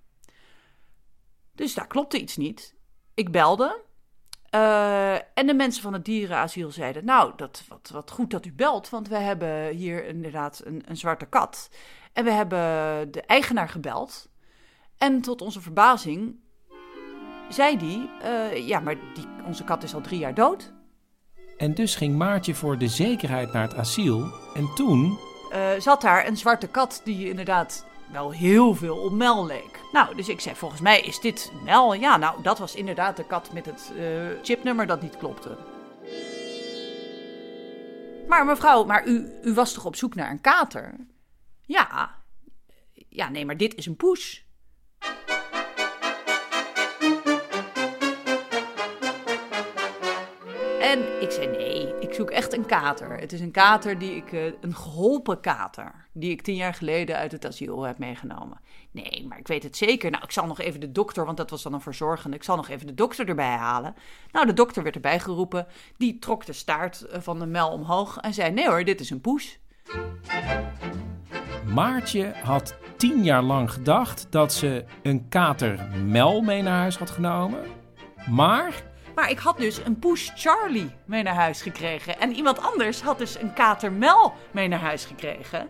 [1.53, 2.75] Dus daar klopte iets niet.
[3.15, 3.83] Ik belde.
[5.35, 8.89] En de mensen van het dierenasiel zeiden: Nou, dat, wat, wat goed dat u belt,
[8.89, 11.71] want we hebben hier inderdaad een, een zwarte kat.
[12.13, 12.59] En we hebben
[13.13, 14.29] de eigenaar gebeld.
[14.99, 16.37] En tot onze verbazing
[17.49, 20.73] zei die, uh, ja, maar die, onze kat is al drie jaar dood.
[21.57, 24.33] En dus ging Maartje voor de zekerheid naar het asiel.
[24.55, 25.19] En toen...
[25.53, 29.81] Uh, zat daar een zwarte kat die inderdaad wel heel veel op Mel leek.
[29.93, 31.95] Nou, dus ik zei, volgens mij is dit Mel.
[31.95, 35.57] Ja, nou, dat was inderdaad de kat met het uh, chipnummer dat niet klopte.
[38.29, 40.97] Maar mevrouw, maar u, u was toch op zoek naar een kater?
[41.61, 42.15] Ja.
[43.09, 44.47] Ja, nee, maar dit is een poes.
[50.85, 53.19] En ik zei nee, ik zoek echt een kater.
[53.19, 57.17] Het is een kater die ik, uh, een geholpen kater, die ik tien jaar geleden
[57.17, 58.61] uit het asiel heb meegenomen.
[58.91, 60.11] Nee, maar ik weet het zeker.
[60.11, 62.57] Nou, ik zal nog even de dokter, want dat was dan een verzorgende, ik zal
[62.57, 63.95] nog even de dokter erbij halen.
[64.33, 65.67] Nou, de dokter werd erbij geroepen,
[65.97, 69.11] die trok de staart eh, van de mel omhoog en zei nee hoor, dit is
[69.11, 69.59] een poes.
[71.67, 77.11] Maartje had tien jaar lang gedacht dat ze een kater Mel mee naar huis had
[77.11, 77.61] genomen.
[78.31, 82.21] Maar maar ik had dus een poes Charlie mee naar huis gekregen.
[82.21, 85.69] En iemand anders had dus een kater Mel mee naar huis gekregen.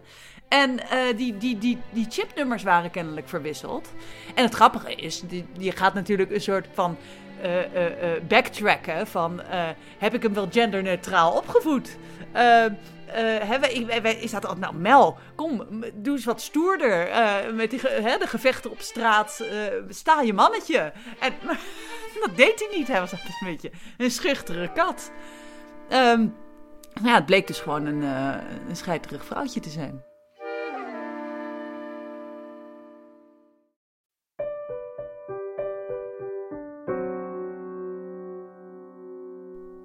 [0.48, 3.92] En uh, die, die, die, die chipnummers waren kennelijk verwisseld.
[4.34, 6.96] En het grappige is, die gaat natuurlijk een soort van
[7.44, 9.42] uh, uh, backtracken van...
[9.98, 11.96] heb ik hem wel genderneutraal opgevoed?
[12.32, 12.64] Eh,
[13.14, 17.08] eh, hè, wij, wij zaten altijd, nou Mel, kom, doe eens wat stoerder.
[17.08, 19.48] eh, met die, hè, de gevechten op straat, eh,
[19.88, 20.92] sta je mannetje.
[21.18, 21.32] En
[22.26, 25.12] dat deed hij niet, hij was altijd een beetje een schuchtere kat.
[25.88, 26.28] Ehm,
[27.02, 28.36] ja, het bleek dus gewoon een, eh
[28.68, 30.02] een scheiterig vrouwtje te zijn.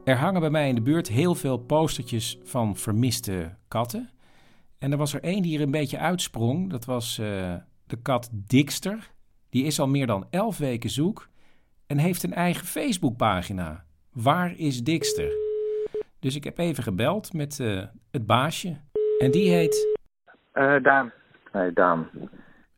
[0.03, 4.09] Er hangen bij mij in de buurt heel veel postertjes van vermiste katten.
[4.77, 6.69] En er was er één die er een beetje uitsprong.
[6.69, 9.11] Dat was eh, de kat Dixter.
[9.49, 11.29] Die is al meer dan elf weken zoek
[11.89, 13.83] en heeft een eigen Facebookpagina.
[14.13, 15.31] Waar is Dixter?
[16.19, 18.77] Dus ik heb even gebeld met eh, het baasje.
[19.19, 19.97] En die heet...
[20.51, 21.11] Eh, Daan.
[21.53, 22.09] Nee, Daan.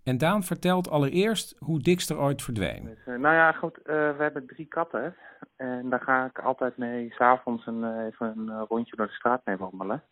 [0.04, 2.84] En Daan vertelt allereerst hoe Dixter ooit verdween.
[2.86, 3.78] Dus, eh, nou ja, goed.
[3.78, 5.16] eh, we hebben drie katten.
[5.56, 9.42] En daar ga ik altijd mee s'avonds een, eh, even een rondje door de straat
[9.46, 10.04] mee wandelen.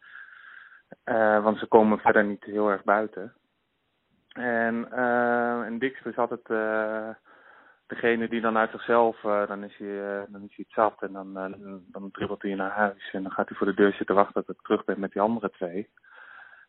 [1.03, 3.33] Eh, want ze komen verder niet heel erg buiten.
[4.33, 7.09] En, eh en Dix is altijd eh,
[7.89, 11.02] degene die dan uit zichzelf, eh, dan, is hij, eh, dan is hij het zat.
[11.02, 13.10] En dan, eh, dan dribbelt hij naar huis.
[13.13, 15.21] En dan gaat hij voor de deur zitten wachten tot ik terug ben met die
[15.21, 15.89] andere twee.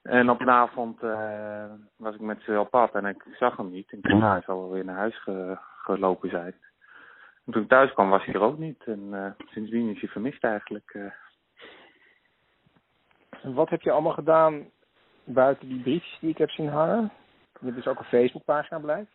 [0.02, 1.64] En op een avond eh,
[1.96, 3.92] was ik met ze op pad en ik zag hem niet.
[3.92, 6.54] Ik dacht, nou, hij zal wel weer naar huis ge- gelopen zijn.
[7.46, 8.82] En toen ik thuis kwam was hij er ook niet.
[8.84, 10.90] En eh, sindsdien is hij vermist eigenlijk.
[10.94, 11.12] eh.
[13.42, 14.70] En wat heb je allemaal gedaan
[15.24, 17.10] buiten die briefjes die ik heb zien hangen?
[17.58, 19.10] Je hebt dus ook een Facebookpagina blijft.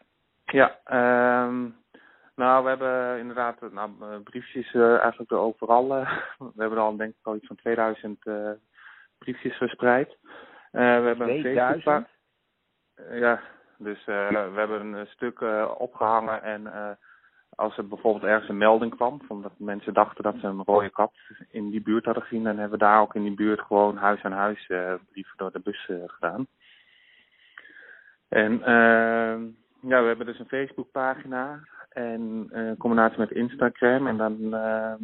[0.45, 1.69] Ja, ehm,
[2.35, 5.95] nou, we hebben inderdaad nou, eh, briefjes eh, eigenlijk er overal.
[5.95, 8.51] eh, we hebben al denk ik al iets van 2000 eh,
[9.17, 10.17] briefjes verspreid.
[10.71, 11.83] We hebben een 2000?
[11.83, 12.07] Facebookpa-
[12.95, 13.41] Eh, ja,
[13.77, 16.71] dus we hebben een stuk eh, opgehangen en
[17.55, 20.89] als er bijvoorbeeld ergens een melding kwam, van dat mensen dachten dat ze een rode
[20.89, 21.13] kat
[21.49, 24.23] in die buurt hadden gezien, dan hebben we daar ook in die buurt gewoon huis
[24.23, 24.65] aan huis
[25.11, 26.47] brieven door de bus gedaan.
[28.27, 28.51] En
[29.81, 31.59] ja, we hebben dus een Facebookpagina
[31.95, 34.07] en eh, in combinatie met Instagram.
[34.07, 35.03] En dan, ehm,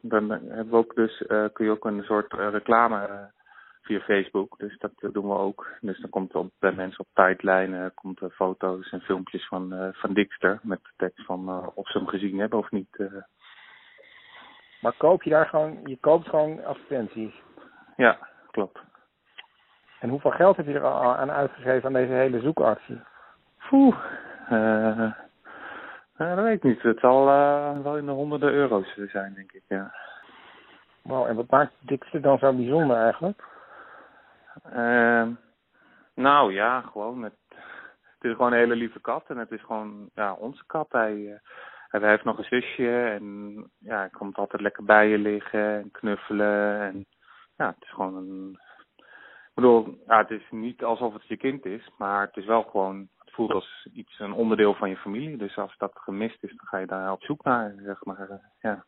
[0.00, 3.30] dan hebben we ook dus, eh, kun je ook een soort eh, reclame
[3.82, 4.58] via Facebook.
[4.58, 5.68] Dus dat doen we ook.
[5.80, 9.92] Dus dan komt er op, bij mensen op tijdlijnen komt er foto's en filmpjes van,
[9.92, 10.58] van Dixter.
[10.62, 12.98] Met de tekst van of ze hem gezien hebben of niet.
[14.80, 17.34] Maar koop je daar gewoon, je koopt gewoon advertenties.
[17.96, 18.78] ja, klopt.
[20.00, 23.00] En hoeveel geld heb je er al aan uitgegeven aan deze hele zoekactie?
[23.72, 23.96] Oeh,
[24.48, 25.12] eh, eh,
[26.16, 26.82] dat weet ik niet.
[26.82, 29.62] Het zal eh, wel in de honderden euro's zijn, denk ik.
[29.68, 29.94] Ja.
[31.02, 33.44] Wow, en wat maakt Dixter dan zo bijzonder eigenlijk?
[34.62, 35.30] Ehm,
[36.14, 37.22] nou ja, gewoon.
[37.22, 37.34] Het,
[38.18, 40.86] het is gewoon een hele lieve kat en het is gewoon ja, onze kat.
[40.90, 45.18] Hij, eh, hij heeft nog een zusje en ja, hij komt altijd lekker bij je
[45.18, 46.80] liggen en knuffelen.
[46.80, 47.06] En
[47.56, 48.58] ja, het is gewoon een.
[49.48, 52.62] Ik bedoel, ja, het is niet alsof het je kind is, maar het is wel
[52.62, 53.08] gewoon.
[53.34, 55.36] Voelt als iets, een onderdeel van je familie.
[55.36, 58.40] Dus als dat gemist is, dan ga je daar op zoek naar, zeg maar.
[58.60, 58.84] ja.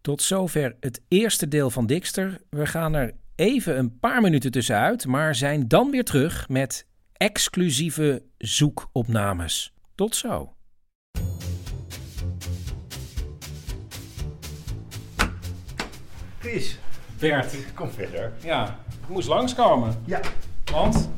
[0.00, 2.40] Tot zover het eerste deel van Dixter.
[2.50, 8.22] We gaan er even een paar minuten tussenuit, maar zijn dan weer terug met exclusieve
[8.38, 9.74] zoekopnames.
[9.94, 10.54] Tot zo.
[16.38, 16.78] Chris.
[17.20, 17.74] Bert.
[17.74, 18.32] Kom verder.
[18.42, 20.02] Ja, ik moest langskomen.
[20.06, 20.20] Ja.
[20.72, 21.10] Want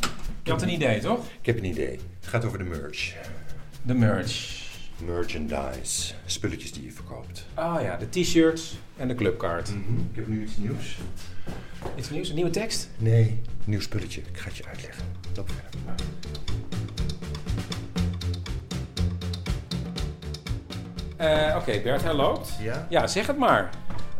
[0.43, 1.27] je had een idee, toch?
[1.41, 1.99] Ik heb een idee.
[2.35, 3.15] Het gaat over de merch.
[3.83, 4.63] De merch.
[5.05, 6.15] Merchandise.
[6.27, 7.47] Spulletjes die je verkoopt.
[7.55, 9.69] Ah ja, de t-shirts en de clubkaart.
[9.69, 10.99] Ik heb nu iets nieuws.
[11.97, 12.29] Iets nieuws?
[12.29, 12.91] Een nieuwe tekst?
[12.97, 14.21] Nee, nieuw spulletje.
[14.21, 15.05] Ik ga het je uitleggen.
[15.37, 16.05] Loop verder.
[21.17, 22.53] Eh, Oké, Bert, hij loopt.
[22.61, 22.87] Ja?
[22.89, 23.71] Ja, zeg het maar.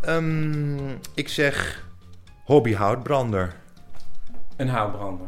[0.01, 1.87] Ehm, ik zeg
[2.45, 3.55] hobby houtbrander.
[4.57, 5.27] Een houtbrander.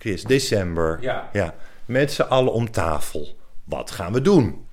[0.00, 0.98] Chris, december.
[1.02, 1.28] Ja.
[1.32, 1.54] ja.
[1.84, 3.36] Met z'n allen om tafel.
[3.64, 4.66] Wat gaan we doen?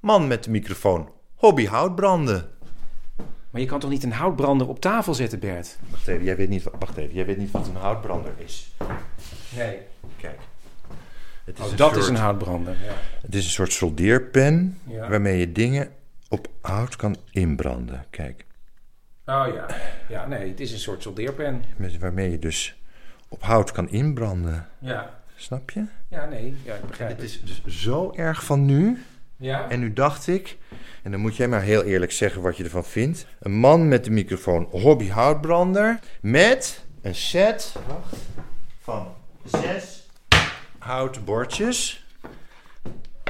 [0.00, 1.08] Man met de microfoon.
[1.34, 2.50] Hobby houtbranden.
[3.50, 5.78] Maar je kan toch niet een houtbrander op tafel zetten, Bert?
[5.90, 8.72] Wacht even, jij weet niet, wat- wacht even, jij weet niet wat een houtbrander is.
[9.56, 9.78] Nee.
[10.16, 10.38] Kijk.
[11.44, 12.72] Het Oh, dat soort- is een houtbrander.
[12.84, 12.92] Ja.
[13.22, 15.08] Het is een soort soldeerpen Ja.
[15.08, 15.90] waarmee je dingen
[16.28, 18.04] op hout kan inbranden.
[18.10, 18.44] Kijk,
[19.26, 19.66] Oh ja.
[20.08, 21.64] Ja, nee, het is een soort soldeerpen.
[21.76, 22.81] met, waarmee je dus
[23.32, 24.68] op hout kan inbranden.
[24.78, 25.20] Ja.
[25.34, 25.84] Snap je?
[26.08, 29.02] Ja, nee, ja, ik begrijp Het is dus zo erg van nu.
[29.36, 29.68] Ja.
[29.68, 30.58] En nu dacht ik,
[31.02, 33.26] en dan moet jij maar heel eerlijk zeggen wat je ervan vindt.
[33.40, 38.16] Een man met de microfoon hobby houtbrander met een set wacht,
[38.80, 39.14] van
[39.44, 40.08] zes
[40.78, 42.06] houten bordjes.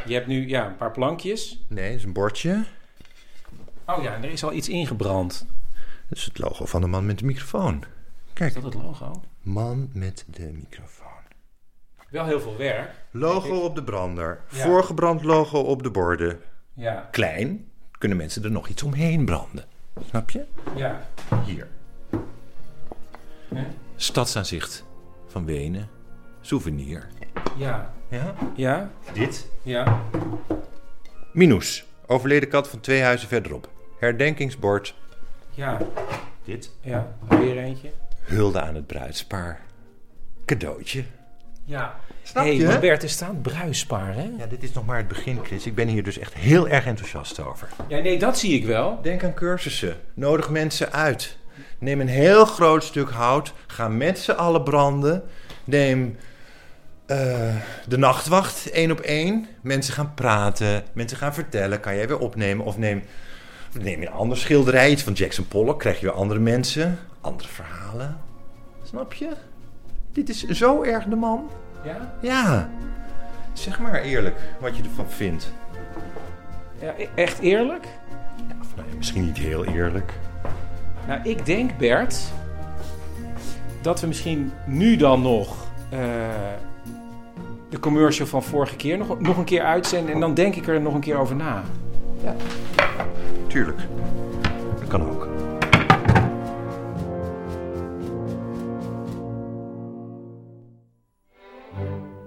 [0.06, 1.64] Je hebt nu ja, een paar plankjes.
[1.68, 2.64] Nee, dat is een bordje.
[3.86, 5.46] Oh ja, en er is al iets ingebrand.
[6.08, 7.84] Dat is het logo van de man met de microfoon.
[8.32, 8.56] Kijk.
[8.56, 9.22] Is dat het logo?
[9.42, 11.06] Man met de microfoon.
[12.10, 12.90] Wel heel veel werk.
[13.10, 14.40] Logo op de brander.
[14.50, 14.64] Ja.
[14.64, 16.40] Voorgebrand logo op de borden.
[16.72, 17.08] Ja.
[17.10, 17.70] Klein.
[17.98, 19.64] Kunnen mensen er nog iets omheen branden.
[20.08, 20.44] Snap je?
[20.76, 21.06] Ja.
[21.44, 21.68] Hier.
[23.96, 24.84] Stadsaanzicht
[25.26, 25.88] van Wenen.
[26.40, 27.08] Souvenir.
[27.56, 27.94] Ja.
[28.08, 28.34] Ja?
[28.54, 28.90] Ja.
[29.12, 29.48] Dit.
[29.62, 30.02] Ja.
[31.32, 31.84] Minus.
[32.06, 33.70] Overleden kat van twee huizen verderop.
[33.98, 34.94] Herdenkingsbord.
[35.50, 35.78] Ja.
[36.44, 36.70] Dit.
[36.80, 37.16] Ja.
[37.28, 37.92] Weer eentje.
[38.22, 39.60] Hulde aan het bruidspaar.
[40.44, 41.04] Cadeautje.
[41.64, 41.96] Ja.
[42.22, 42.66] Snap hey, je?
[42.66, 44.30] maar Bert, er staat bruispaar, hè?
[44.38, 45.66] Ja, dit is nog maar het begin, Chris.
[45.66, 47.68] Ik ben hier dus echt heel erg enthousiast over.
[47.88, 48.98] Ja, nee, dat zie ik wel.
[49.02, 49.96] Denk aan cursussen.
[50.14, 51.36] Nodig mensen uit.
[51.78, 53.52] Neem een heel groot stuk hout.
[53.66, 55.22] Ga met z'n allen branden.
[55.64, 56.16] Neem
[57.06, 57.54] eh,
[57.88, 59.46] de nachtwacht één op één.
[59.62, 60.84] Mensen gaan praten.
[60.92, 61.80] Mensen gaan vertellen.
[61.80, 62.66] Kan jij weer opnemen?
[62.66, 63.02] Of neem,
[63.80, 64.90] neem een ander schilderij.
[64.90, 65.78] Iets van Jackson Pollock.
[65.78, 66.98] Krijg je weer andere mensen.
[67.22, 68.16] Andere verhalen.
[68.82, 69.28] Snap je?
[70.12, 71.50] Dit is zo erg de man.
[71.84, 72.14] Ja?
[72.20, 72.70] Ja.
[73.52, 75.52] Zeg maar eerlijk wat je ervan vindt.
[76.80, 77.86] Ja, e- echt eerlijk?
[78.60, 80.12] Of nou, misschien niet heel eerlijk.
[81.06, 82.20] Nou, ik denk, Bert,
[83.80, 85.56] dat we misschien nu dan nog
[85.90, 85.98] eh,
[87.70, 90.14] de commercial van vorige keer nog, nog een keer uitzenden.
[90.14, 91.62] En dan denk ik er nog een keer over na.
[92.22, 92.34] Ja.
[93.46, 93.80] Tuurlijk.
[94.78, 95.31] Dat kan ook.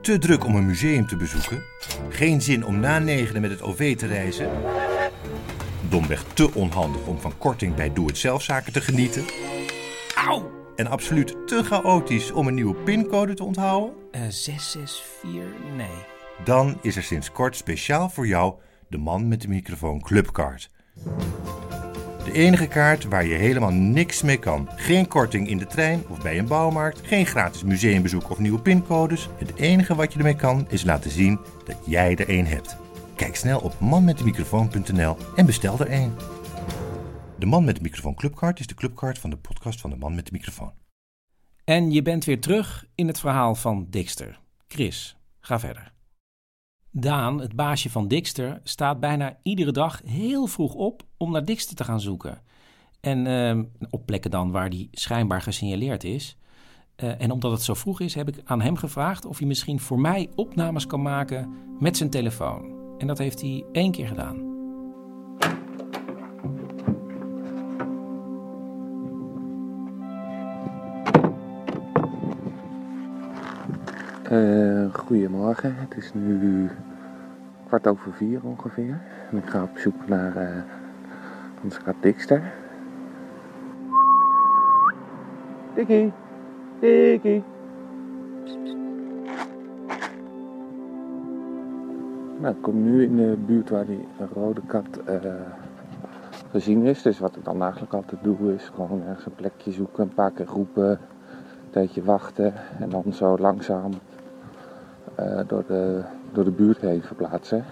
[0.05, 1.63] Te druk om een museum te bezoeken?
[2.09, 4.49] Geen zin om na negenen met het OV te reizen?
[5.89, 9.25] Domweg te onhandig om van korting bij doe-het-zelfzaken te genieten?
[10.15, 10.51] Auw!
[10.75, 13.93] En absoluut te chaotisch om een nieuwe pincode te onthouden?
[14.11, 15.43] Eh 664,
[15.75, 15.87] nee.
[16.43, 18.53] Dan is er sinds kort speciaal voor jou
[18.87, 20.69] de man met de microfoon Clubcard.
[22.35, 24.69] Enige kaart waar je helemaal niks mee kan.
[24.75, 27.07] Geen korting in de trein of bij een bouwmarkt.
[27.07, 29.29] Geen gratis museumbezoek of nieuwe pincodes.
[29.37, 32.77] Het enige wat je ermee kan is laten zien dat jij er één hebt.
[33.15, 36.15] Kijk snel op manmetdemicrofoon.nl en bestel er één.
[37.39, 40.15] De Man met de Microfoon Clubcard is de clubcard van de podcast van de Man
[40.15, 40.73] met de Microfoon.
[41.63, 44.39] En je bent weer terug in het verhaal van Dixter.
[44.67, 45.94] Chris, ga verder.
[46.97, 51.75] Daan, het baasje van Dixter, staat bijna iedere dag heel vroeg op om naar Dixter
[51.75, 52.41] te gaan zoeken.
[53.01, 56.37] En ehm, op plekken dan waar die schijnbaar gesignaleerd is.
[56.95, 59.79] Eh, en omdat het zo vroeg is, heb ik aan hem gevraagd of hij misschien
[59.79, 62.73] voor mij opnames kan maken met zijn telefoon.
[62.97, 64.53] En dat heeft hij één keer gedaan.
[74.23, 76.69] Eh, goedemorgen, het is nu
[77.67, 79.01] kwart over vier ongeveer.
[79.31, 80.63] En ik ga op zoek naar eh
[81.63, 82.53] onze kat Dixter.
[85.73, 86.13] Dikkie,
[86.79, 87.43] Dikkie.
[92.39, 95.15] Nou, ik kom nu in de buurt waar die rode kat eh,
[96.51, 97.01] gezien is.
[97.01, 100.31] Dus wat ik dan eigenlijk altijd doe is gewoon ergens een plekje zoeken, een paar
[100.31, 103.91] keer roepen, een tijdje wachten en dan zo langzaam
[105.15, 106.03] eh, door, de,
[106.35, 107.65] door de buurt heen verplaatsen.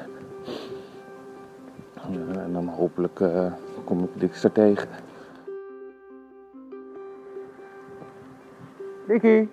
[1.94, 4.88] Eh, en dan hopelijk eh, kom ik Dixter tegen.
[9.08, 9.50] Dikkie.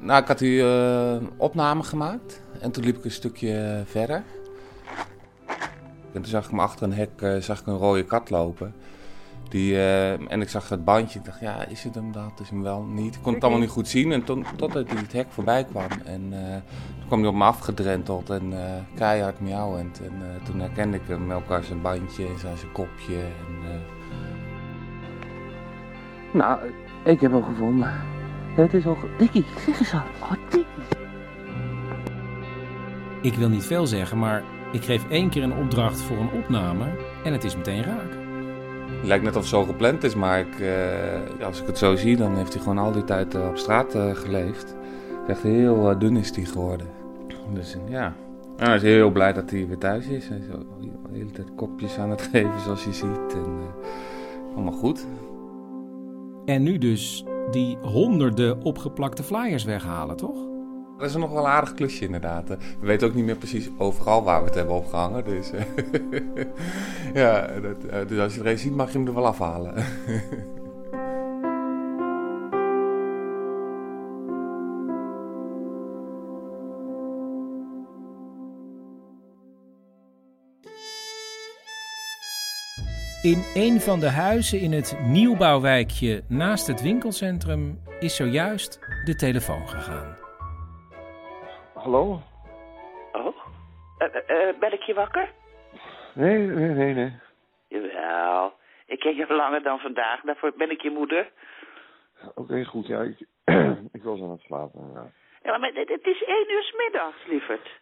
[0.00, 4.22] Nou, ik had u eh, opname gemaakt en toen liep ik een stukje verder.
[6.12, 8.74] En toen zag ik me achter een hek eh, zag ik een rode kat lopen.
[9.52, 11.18] Die, eh, en ik zag het bandje.
[11.18, 12.40] Ik dacht, ja, is het hem dat?
[12.42, 13.14] Is hem wel niet?
[13.14, 14.12] Ik kon het allemaal niet goed zien.
[14.12, 15.86] En toen, totdat hij het hek voorbij kwam.
[16.04, 16.54] En eh,
[16.98, 20.00] toen kwam hij op me afgedrenteld en eh, keihard miauwend.
[20.04, 23.16] En eh, toen herkende ik hem, elkaar zijn bandje, zijn, zijn kopje.
[23.16, 23.76] En, eh,
[26.32, 26.58] Nou,
[27.04, 27.92] ik heb hem gevonden.
[28.54, 28.94] Het is al...
[28.94, 30.04] ge- Dikkie, zeg eens aan.
[30.22, 30.66] Oh, Dikkie.
[33.22, 36.84] Ik wil niet veel zeggen, maar ik geef één keer een opdracht voor een opname
[37.24, 38.20] en het is meteen raak.
[39.02, 42.16] Lijkt net of het zo gepland is, maar ik, eh, als ik het zo zie,
[42.16, 44.74] dan heeft hij gewoon al die tijd eh, op straat eh, geleefd.
[45.28, 46.86] Echt heel dun is hij geworden.
[47.54, 48.14] Dus ja,
[48.56, 50.28] En hij is heel blij dat hij weer thuis is.
[50.28, 53.34] Hij is de hele tijd kopjes aan het geven, zoals je ziet.
[53.34, 53.58] En,
[54.54, 55.06] allemaal goed.
[56.44, 60.51] En nu dus die honderden opgeplakte flyers weghalen, toch?
[60.98, 62.50] Dat is nog wel een aardig klusje inderdaad.
[62.50, 65.24] Eh, we weten ook niet meer precies overal waar we het hebben opgehangen.
[65.24, 65.64] Dus, eh,
[67.22, 69.74] ja, dat, eh, dus als je er eens ziet mag je hem er wel afhalen.
[83.22, 89.68] In een van de huizen in het nieuwbouwwijkje naast het winkelcentrum is zojuist de telefoon
[89.68, 90.21] gegaan.
[91.82, 92.22] Hallo?
[93.12, 93.34] Oh?
[93.98, 95.32] Eh, eh, eh, ben ik je wakker?
[96.14, 97.12] Nee, nee, nee, nee.
[97.68, 98.52] Jawel.
[98.86, 100.20] Ik ken je langer dan vandaag.
[100.20, 101.30] Daarvoor ben ik je moeder.
[102.34, 102.86] Oké, goed.
[102.86, 103.26] Ja, ik,
[103.98, 104.90] ik was aan het slapen.
[104.94, 105.10] Ja,
[105.42, 107.80] Ja, maar het, het is één uur 's middags, lieverd.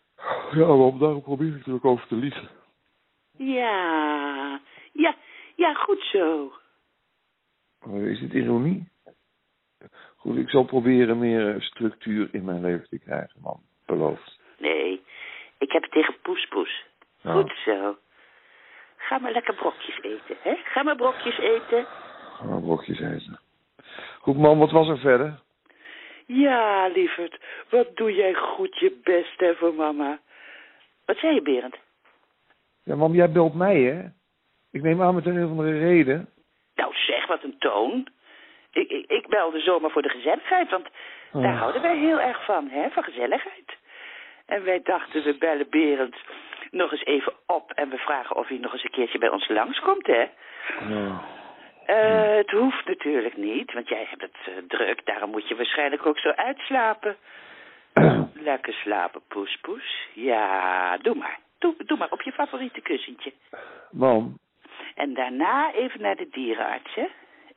[0.50, 2.48] ja maar daarom probeer ik er ook over te liegen.
[3.36, 4.60] Ja.
[4.92, 5.14] Ja,
[5.56, 6.52] ja, goed zo.
[7.92, 8.88] Is het ironie?
[10.16, 13.60] Goed, ik zal proberen meer structuur in mijn leven te krijgen, man.
[13.90, 14.38] Beloofd.
[14.58, 15.02] Nee,
[15.58, 16.84] ik heb het tegen Poespoes.
[17.22, 17.32] Ja.
[17.32, 17.96] Goed zo.
[18.96, 20.54] Ga maar lekker brokjes eten, hè?
[20.64, 21.86] Ga maar brokjes eten.
[22.36, 23.38] Ga maar brokjes eten.
[24.20, 25.40] Goed, man, wat was er verder?
[26.26, 27.38] Ja, lieverd.
[27.68, 30.18] Wat doe jij goed je best, hè, voor mama.
[31.04, 31.76] Wat zei je, Berend?
[32.82, 34.02] Ja, mam, jij belt mij, hè?
[34.72, 36.28] Ik neem aan met een of andere reden.
[36.74, 38.06] Nou, zeg, wat een toon.
[38.72, 40.88] Ik, ik, ik belde zomaar voor de gezelligheid, want
[41.32, 41.58] daar Oh.
[41.58, 43.76] houden wij heel erg van, hè, van gezelligheid.
[44.50, 46.16] En wij dachten, we bellen Berend
[46.70, 49.48] nog eens even op en we vragen of hij nog eens een keertje bij ons
[49.48, 50.24] langskomt, hè.
[50.88, 51.20] Ja.
[51.86, 55.06] Eh, het hoeft natuurlijk niet, want jij hebt het eh, druk.
[55.06, 57.16] Daarom moet je waarschijnlijk ook zo uitslapen.
[58.50, 60.08] Lekker slapen, poes, poes.
[60.14, 61.38] Ja, doe maar.
[61.58, 63.32] Doe, doe maar op je favoriete kussentje.
[63.90, 64.38] Mam,
[64.94, 67.06] En daarna even naar de dierenarts, hè?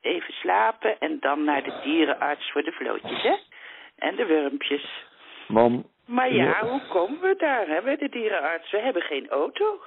[0.01, 3.35] Even slapen en dan naar de dierenarts voor de vlootjes, hè?
[3.97, 5.05] En de wurmpjes.
[5.47, 5.91] mam.
[6.05, 8.71] Maar ja, hoe komen we daar, hè, bij de dierenarts?
[8.71, 9.79] We hebben geen auto.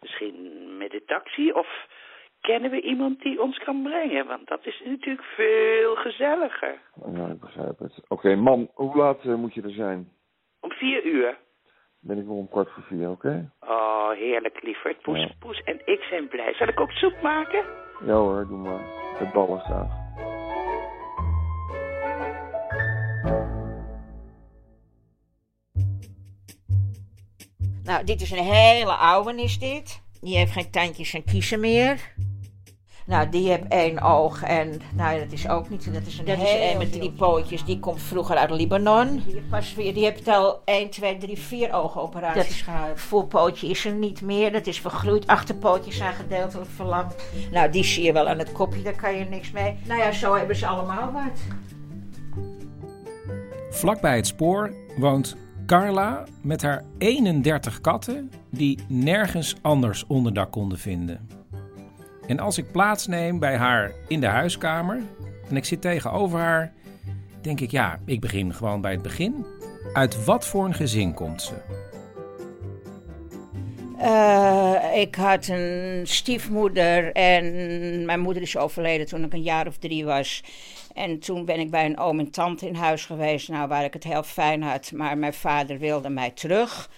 [0.00, 1.86] Misschien met de taxi of
[2.40, 4.26] kennen we iemand die ons kan brengen?
[4.26, 6.78] Want dat is natuurlijk veel gezelliger.
[7.14, 8.00] Ja, ik begrijp het.
[8.08, 10.08] Oké, mam, hoe laat eh, moet je er zijn?
[10.60, 11.36] Om vier uur.
[12.00, 13.50] Ben ik wel om kwart voor vier, oké?
[13.60, 15.00] Oh, heerlijk, lieverd.
[15.02, 15.28] Poes, Ja.
[15.38, 16.54] Poes en ik zijn blij.
[16.54, 17.64] Zal ik ook soep maken?
[18.06, 18.80] Ja hoor, doe maar.
[19.20, 20.03] Met ballen graag.
[27.94, 30.00] Nou, dit is een hele oude, is dit.
[30.20, 32.12] Die heeft geen tandjes en kiezen meer.
[33.06, 36.38] Nou, die heeft één oog en, nou, dat is ook niet, dat is een Dat
[36.38, 39.22] is een met drie pootjes, die komt vroeger uit Libanon.
[39.26, 43.00] Die, pas weer, die heeft al 1, 2, 3, 4 oogoperaties gehad.
[43.00, 45.26] Voorpootje is er niet meer, dat is vergroeid.
[45.26, 47.14] Achterpootjes zijn gedeeltelijk verlamd.
[47.50, 49.78] Nou, die zie je wel aan het kopje, daar kan je niks mee.
[49.86, 51.40] Nou ja, zo hebben ze allemaal wat.
[53.70, 55.36] Vlakbij het spoor woont
[55.66, 61.28] Carla met haar 31 katten die nergens anders onderdak konden vinden.
[62.26, 65.02] En als ik plaatsneem bij haar in de huiskamer
[65.48, 66.72] en ik zit tegenover haar,
[67.40, 69.46] denk ik ja, ik begin gewoon bij het begin.
[69.92, 71.54] Uit wat voor een gezin komt ze?
[73.98, 79.76] Eh, ik had een stiefmoeder en mijn moeder is overleden toen ik een jaar of
[79.76, 80.42] drie was.
[80.94, 83.92] En toen ben ik bij een oom en tante in huis geweest, nou, waar ik
[83.92, 84.92] het heel fijn had.
[84.92, 86.90] Maar mijn vader wilde mij terug.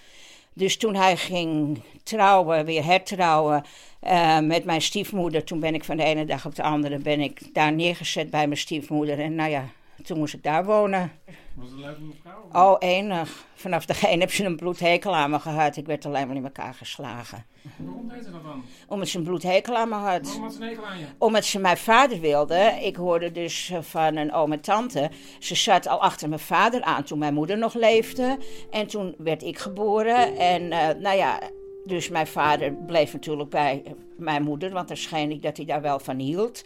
[0.53, 3.63] Dus toen hij ging trouwen, weer hertrouwen
[3.99, 7.19] eh, met mijn stiefmoeder, toen ben ik van de ene dag op de andere ben
[7.19, 9.19] ik daar neergezet bij mijn stiefmoeder.
[9.19, 9.65] En nou ja,
[10.03, 11.11] toen moest ik daar wonen.
[11.57, 12.71] Was het leuk met vrouw?
[12.71, 13.45] Oh, enig.
[13.53, 15.77] Vanaf de een heb ze een bloedhekel aan me gehad.
[15.77, 17.45] Ik werd alleen maar in elkaar geslagen.
[17.77, 18.63] Waarom deed ze dat dan?
[18.87, 20.23] Omdat ze een bloedhekel aan me had.
[20.23, 21.05] Waarom had ze een hekel aan je?
[21.17, 22.77] Omdat ze mijn vader wilde.
[22.81, 25.09] Ik hoorde dus van een oom en tante.
[25.39, 28.37] Ze zat al achter mijn vader aan toen mijn moeder nog leefde.
[28.71, 30.37] En toen werd ik geboren.
[30.37, 31.39] En eh, nou ja,
[31.87, 33.83] dus mijn vader bleef natuurlijk bij
[34.17, 34.71] mijn moeder.
[34.71, 36.63] Want scheen ik dat hij daar wel van hield.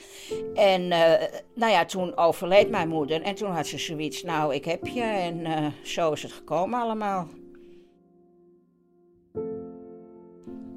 [0.54, 3.22] En eh, nou ja, toen overleed mijn moeder.
[3.22, 5.02] En toen had ze zoiets, nou ik heb je.
[5.02, 7.28] En eh, zo is het gekomen allemaal.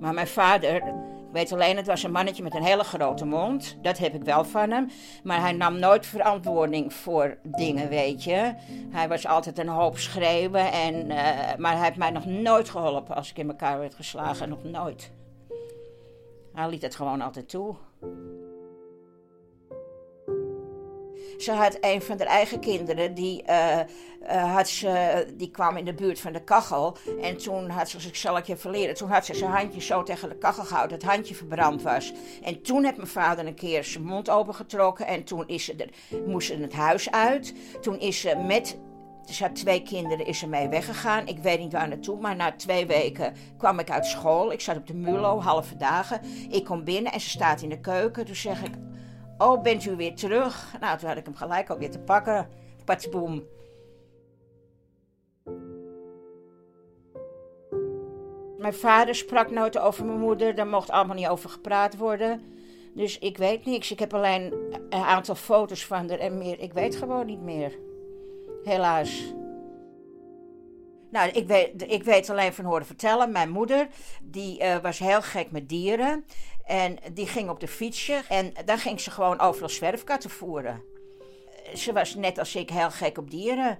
[0.00, 0.94] Maar mijn vader,
[1.34, 3.76] weet alleen, het was een mannetje met een hele grote mond.
[3.82, 4.90] Dat heb ik wel van hem.
[5.22, 8.54] Maar hij nam nooit verantwoording voor dingen, weet je.
[8.90, 10.72] Hij was altijd een hoop schreeuwen.
[10.72, 14.48] En, eh, maar hij heeft mij nog nooit geholpen als ik in elkaar werd geslagen.
[14.48, 15.10] Nog nooit.
[16.52, 17.74] Hij liet het gewoon altijd toe.
[21.38, 25.84] Ze had een van haar eigen kinderen, die, eh, eh, had ze, die kwam in
[25.84, 26.96] de buurt van de kachel.
[27.20, 27.98] En toen had ze,
[28.44, 31.34] je verleren, toen had ze zijn handje zo tegen de kachel gehouden, dat het handje
[31.34, 32.12] verbrand was.
[32.42, 36.18] En toen heeft mijn vader een keer zijn mond opengetrokken en toen is ze er,
[36.26, 37.54] moest ze het huis uit.
[37.80, 38.76] Toen is ze met
[39.30, 41.26] ze had twee kinderen, is ze mee weggegaan.
[41.26, 44.52] Ik weet niet waar naartoe, maar na twee weken kwam ik uit school.
[44.52, 46.20] Ik zat op de Mulo, halve dagen.
[46.50, 48.24] Ik kom binnen en ze staat in de keuken.
[48.24, 48.72] Toen zeg ik,
[49.38, 50.74] oh, bent u weer terug?
[50.80, 52.48] Nou, toen had ik hem gelijk alweer te pakken.
[52.84, 53.42] Patsboom.
[58.58, 60.54] Mijn vader sprak nooit over mijn moeder.
[60.54, 62.42] Daar mocht allemaal niet over gepraat worden.
[62.94, 63.90] Dus ik weet niks.
[63.90, 64.54] Ik heb alleen
[64.88, 66.60] een aantal foto's van haar en meer.
[66.60, 67.78] Ik weet gewoon niet meer.
[68.62, 69.34] Helaas.
[71.10, 73.32] Nou, ik weet, ik weet alleen van horen vertellen.
[73.32, 73.88] Mijn moeder,
[74.22, 76.24] die eh, was heel gek met dieren.
[76.66, 78.22] En die ging op de fietsje.
[78.28, 80.82] En dan ging ze gewoon overal zwerfkatten voeren.
[81.74, 83.78] Ze was net als ik heel gek op dieren.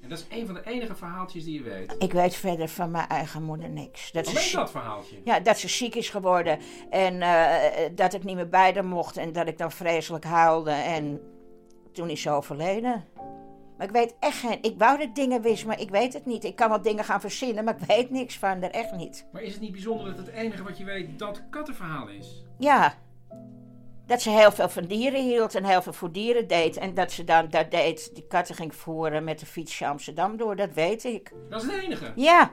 [0.00, 1.94] En dat is een van de enige verhaaltjes die je weet.
[1.98, 4.12] Ik weet verder van mijn eigen moeder niks.
[4.12, 5.16] Dat Alleen ze, dat verhaaltje?
[5.24, 6.58] Ja, dat ze ziek is geworden.
[6.90, 9.16] En eh, dat ik niet meer bij haar mocht.
[9.16, 10.70] En dat ik dan vreselijk huilde.
[10.70, 11.20] En
[11.92, 13.04] toen is ze overleden.
[13.78, 14.58] Maar ik weet echt geen...
[14.62, 16.44] Ik wou dat dingen wist, maar ik weet het niet.
[16.44, 19.26] Ik kan wel dingen gaan verzinnen, maar ik weet niks van er echt niet.
[19.32, 22.44] Maar is het niet bijzonder dat het enige wat je weet dat kattenverhaal is?
[22.58, 22.94] Ja.
[24.06, 26.76] Dat ze heel veel van dieren hield en heel veel voor dieren deed.
[26.76, 30.56] En dat ze dan dat deed, die katten ging voeren met de fiets Amsterdam door.
[30.56, 31.32] Dat weet ik.
[31.50, 32.12] Dat is het enige?
[32.14, 32.52] Ja.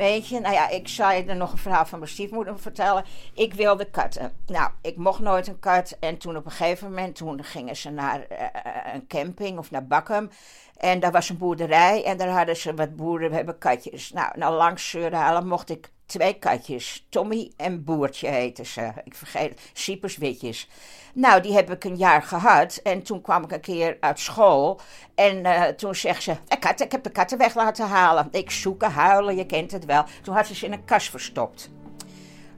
[0.00, 3.04] Weet je, nou ja, ik zou je er nog een verhaal van mijn stiefmoeder vertellen.
[3.34, 4.32] Ik wilde katten.
[4.46, 5.96] Nou, ik mocht nooit een kat.
[6.00, 9.86] En toen op een gegeven moment, toen gingen ze naar eh, een camping of naar
[9.86, 10.30] Bakkum.
[10.76, 14.12] En daar was een boerderij en daar hadden ze wat boeren hebben katjes.
[14.12, 17.06] Nou, nou langs halen mocht ik twee katjes.
[17.08, 18.92] Tommy en Boertje heten ze.
[19.04, 20.16] Ik vergeet het.
[20.16, 20.68] witjes.
[21.14, 22.80] Nou, die heb ik een jaar gehad.
[22.82, 24.80] En toen kwam ik een keer uit school.
[25.14, 28.28] En eh, toen zegt ze, "Eh, kat, ik heb de katten weg laten halen.
[28.30, 30.04] Ik zoeken, huilen, je kent het wel.
[30.22, 31.70] Toen had ze ze in een kast verstopt.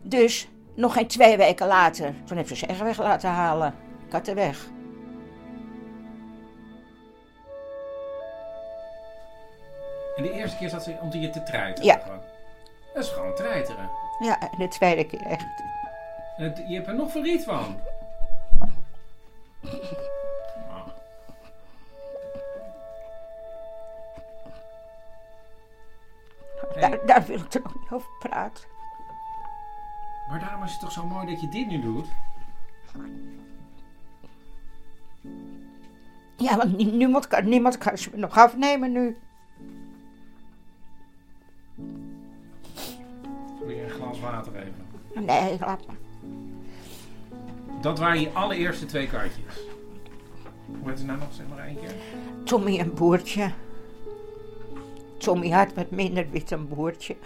[0.02, 3.74] Dus nog geen twee weken later, toen heb ze ze echt weg laten halen.
[4.08, 4.70] Katten weg.
[10.16, 11.84] En de eerste keer zat ze om je te treiteren?
[11.84, 11.98] Ja.
[12.04, 12.31] Gewoon.
[12.94, 13.90] Dat is gewoon treiteren.
[14.18, 15.44] Ja, en de tweede keer echt.
[16.36, 17.76] Het- je hebt er nog verdriet van.
[26.80, 28.64] Daar, daar wil ik nog niet over praten.
[30.28, 32.06] Maar daarom is het toch zo mooi dat je dit nu doet?
[36.36, 39.18] Ja, want nie- niemand kan, niemand kan ze me nog afnemen nu.
[45.26, 45.96] Nee, laat maar.
[47.80, 49.54] Dat waren je allereerste twee kaartjes.
[50.66, 51.28] Hoe heet het nou nog?
[51.32, 51.94] Zeg maar één keer.
[52.44, 53.50] Tommy en Boertje.
[55.18, 57.16] Tommy had wat minder wit dan Boertje.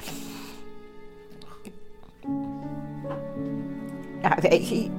[4.23, 4.91] Nou, weet je,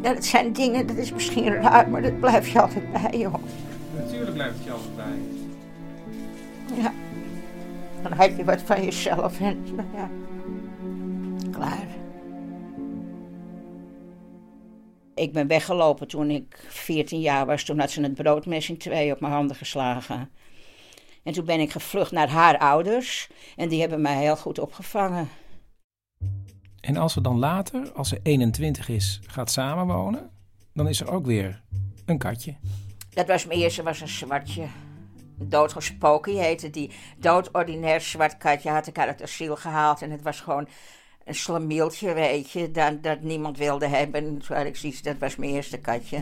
[0.00, 3.34] dat zijn dingen, dat is misschien raar, maar dat blijf je altijd bij, joh.
[3.96, 5.18] Natuurlijk blijft het je altijd bij.
[6.82, 6.92] Ja.
[8.02, 10.08] Dan heb je wat van jezelf en, nou ja,
[11.50, 11.86] klaar.
[15.14, 17.64] Ik ben weggelopen toen ik 14 jaar was.
[17.64, 20.30] Toen had ze het broodmes in twee op mijn handen geslagen.
[21.22, 23.28] En toen ben ik gevlucht naar haar ouders.
[23.56, 25.28] En die hebben mij heel goed opgevangen.
[26.80, 30.30] En als ze dan later, als ze 21 is, gaat samenwonen,
[30.72, 31.62] dan is er ook weer
[32.06, 32.56] een katje.
[33.10, 34.66] Dat was mijn eerste, was een zwartje.
[35.38, 36.90] Doodgesproken heette die.
[37.18, 40.02] Doodordinair zwart katje had ik uit het asiel gehaald.
[40.02, 40.68] En het was gewoon
[41.24, 42.70] een slamieltje, weet je.
[42.70, 44.22] Dat, dat niemand wilde hebben.
[44.38, 46.18] Toen had ik zoiets, dat was mijn eerste katje.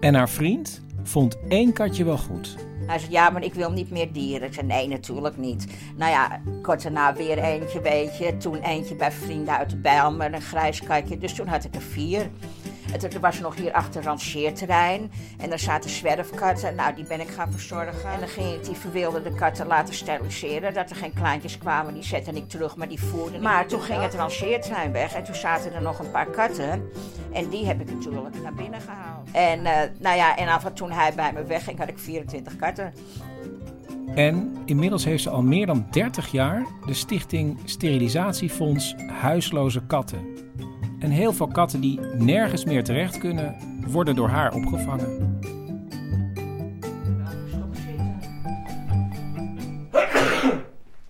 [0.00, 2.56] En haar vriend vond één katje wel goed.
[2.86, 4.48] Hij zei, ja, maar ik wil niet meer dieren.
[4.48, 5.66] Ik zei, nee, natuurlijk niet.
[5.96, 8.36] Nou ja, kort daarna weer eentje, weet je.
[8.36, 11.18] Toen eentje bij vrienden uit de Bijl met een grijs katje.
[11.18, 12.30] Dus toen had ik er vier.
[13.10, 15.10] Toen was er nog hier achter een rangeerterrein.
[15.38, 16.74] En daar zaten zwerfkatten.
[16.74, 18.10] Nou, die ben ik gaan verzorgen.
[18.12, 20.74] En dan ging ik die verwilderde katten laten steriliseren.
[20.74, 23.42] Dat er geen kleintjes kwamen, die zette ik terug, maar die voerden.
[23.42, 25.14] Maar toen ging het rangeerterrein weg.
[25.14, 26.90] En toen zaten er nog een paar katten.
[27.32, 29.28] En die heb ik natuurlijk naar binnen gehaald.
[29.32, 32.56] En eh, nou ja, en af en toen hij bij me wegging, had ik 24
[32.56, 32.92] katten.
[34.14, 40.26] En inmiddels heeft ze al meer dan 30 jaar de stichting Sterilisatiefonds Huisloze Katten.
[41.02, 45.40] En heel veel katten die nergens meer terecht kunnen, worden door haar opgevangen.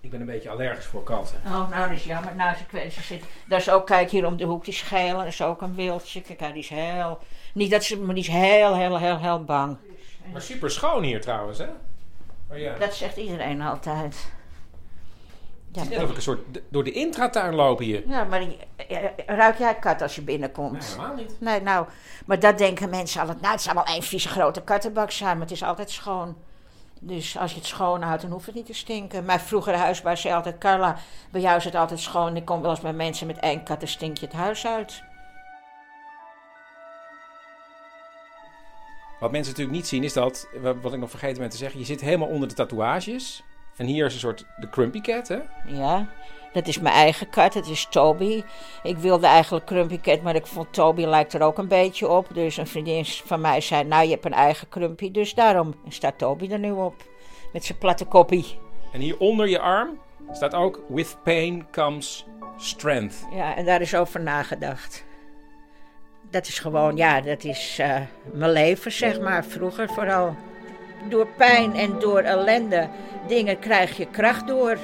[0.01, 1.37] Ik ben een beetje allergisch voor katten.
[1.45, 2.35] Oh, nou, dat is jammer.
[2.35, 5.15] Nou, ze, ze zit, daar is ook, kijk hier om de hoek, die schelen.
[5.15, 6.21] Dat is ook een wildje.
[6.21, 7.19] Kijk, hij, die is heel...
[7.53, 9.77] Niet dat ze, maar die is heel, heel, heel, heel bang.
[10.31, 11.67] Maar super schoon hier trouwens, hè?
[12.51, 12.77] Oh ja.
[12.77, 14.31] Dat zegt iedereen altijd.
[15.73, 18.07] Het is net of ik een soort door de intratuin loop hier.
[18.07, 18.43] Ja, maar
[19.25, 20.71] ruik jij kat als je binnenkomt?
[20.71, 21.35] Nee, helemaal niet.
[21.39, 21.87] Nee, nou,
[22.25, 23.41] maar dat denken mensen altijd.
[23.41, 26.35] Nou, het zou wel één vieze grote kattenbak zijn, maar het is altijd schoon.
[26.99, 29.25] Dus als je het schoon houdt, dan hoeft het niet te stinken.
[29.25, 30.97] Mijn vroegere huisbaas zei altijd, Carla,
[31.31, 32.35] bij jou is het altijd schoon.
[32.35, 35.03] Ik kom wel eens bij mensen met één kat, dan stink je het huis uit.
[39.19, 41.79] Wat mensen natuurlijk niet zien is dat, wa- wat ik nog vergeten ben te zeggen,
[41.79, 43.43] je zit helemaal onder de tatoeages.
[43.77, 45.39] En hier is een soort de Crumpy Cat, hè?
[45.65, 46.07] Ja,
[46.53, 48.43] dat is mijn eigen kat, dat is Toby.
[48.83, 52.27] Ik wilde eigenlijk Crumpy Cat, maar ik vond Toby lijkt er ook een beetje op.
[52.33, 56.17] Dus een vriendin van mij zei, nou je hebt een eigen Crumpy, dus daarom staat
[56.17, 56.95] Toby er nu op.
[57.53, 58.59] Met zijn platte koppie.
[58.91, 59.99] En hier onder je arm
[60.31, 62.25] staat ook With pain comes
[62.57, 63.25] strength.
[63.31, 65.05] Ja, en daar is over nagedacht.
[66.29, 68.01] Dat is gewoon, ja, dat is eh,
[68.33, 69.45] mijn leven, zeg maar.
[69.45, 70.35] Vroeger vooral.
[71.09, 72.89] Door pijn en door ellende
[73.27, 74.77] dingen krijg je kracht door.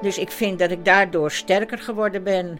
[0.00, 2.58] Dus ik vind dat ik daardoor sterker geworden ben.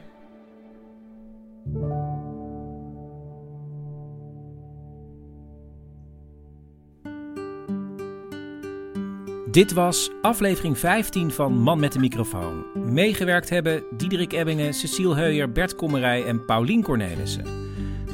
[9.52, 12.64] Dit was aflevering 15 van Man met de microfoon.
[12.74, 17.61] Meegewerkt hebben Diederik Ebbingen, Cecile Heuyer, Bert Kommerij en Paulien Cornelissen.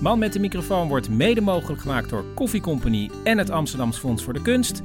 [0.01, 4.23] Man met de microfoon wordt mede mogelijk gemaakt door Koffie Company en het Amsterdams Fonds
[4.23, 4.83] voor de Kunst.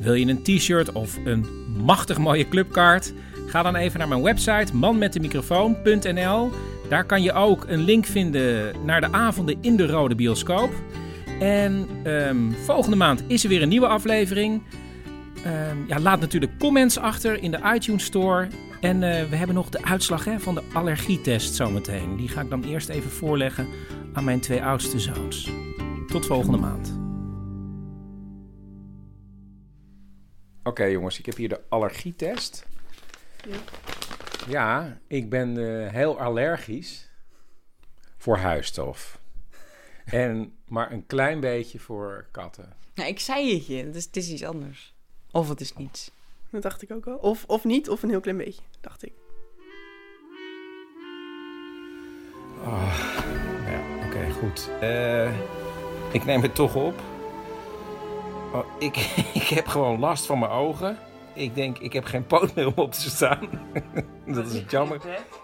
[0.00, 1.46] Wil je een t-shirt of een
[1.84, 3.12] machtig mooie clubkaart?
[3.46, 6.50] Ga dan even naar mijn website manmetdemicrofoon.nl.
[6.88, 10.72] Daar kan je ook een link vinden naar de avonden in de Rode Bioscoop.
[11.40, 14.62] En ehm, volgende maand is er weer een nieuwe aflevering.
[15.44, 18.48] Ehm, ja, laat natuurlijk comments achter in de iTunes Store.
[18.80, 22.16] En eh, we hebben nog de uitslag hè, van de allergietest zometeen.
[22.16, 23.66] Die ga ik dan eerst even voorleggen
[24.14, 25.50] aan mijn twee oudste zoons.
[26.06, 26.98] Tot volgende maand.
[30.62, 32.66] Oké jongens, ik heb hier de allergietest.
[33.48, 33.56] Ja,
[34.48, 37.10] ja ik ben eh, heel allergisch
[38.16, 39.20] voor huisstof.
[40.04, 42.72] en maar een klein beetje voor katten.
[42.94, 44.94] Nou, ik zei het je, het is, het is iets anders.
[45.30, 46.10] Of het is niets.
[46.50, 47.16] Dat dacht ik ook al.
[47.16, 49.12] Of, of niet, of een heel klein beetje, dacht ik.
[52.64, 53.13] Oh, oké,
[54.44, 54.70] goed.
[54.80, 55.28] Eh,
[56.12, 57.00] ik neem het toch op.
[58.52, 58.96] Oh, ik,
[59.42, 60.98] ik heb gewoon last van mijn ogen.
[61.32, 63.48] Ik denk, ik heb geen poot meer om op te staan.
[64.26, 65.00] dat is jammer.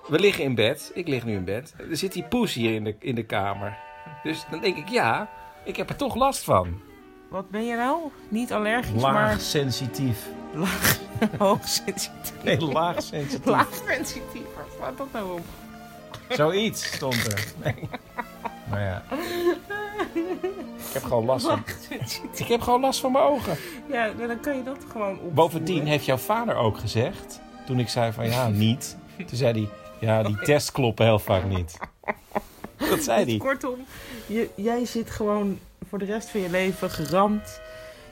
[0.08, 0.90] We liggen in bed.
[0.94, 1.74] Ik lig nu in bed.
[1.90, 3.78] Er zit die poes hier in de, in de kamer.
[4.22, 5.30] Dus dan denk ik, ja,
[5.64, 6.80] ik heb er toch last van.
[7.28, 7.98] Wat ben je nou?
[8.28, 9.40] Niet allergisch, Laag maar...
[9.40, 10.28] sensitief.
[10.54, 10.98] Laag,
[11.38, 12.32] hoogsensitief.
[12.44, 13.44] Nee, laag sensitief.
[13.44, 14.54] Laag sensitief.
[14.56, 15.44] Waar slaat dat nou op?
[16.28, 17.44] Zoiets stond er.
[17.64, 17.88] Nee.
[18.70, 19.02] Maar ja.
[20.88, 21.62] Ik heb gewoon last van...
[22.34, 23.56] Ik heb gewoon last van mijn ogen.
[23.90, 25.34] Ja, nou, dan kan je dat gewoon op.
[25.34, 28.96] Bovendien heeft jouw vader ook gezegd, toen ik zei van ja, niet.
[29.16, 29.68] Toen zei hij,
[30.08, 31.76] ja, die tests kloppen heel vaak niet.
[32.76, 33.36] Dat zei hij.
[33.38, 33.76] Kortom,
[34.26, 35.58] je, jij zit gewoon
[35.88, 37.60] voor de rest van je leven geramd.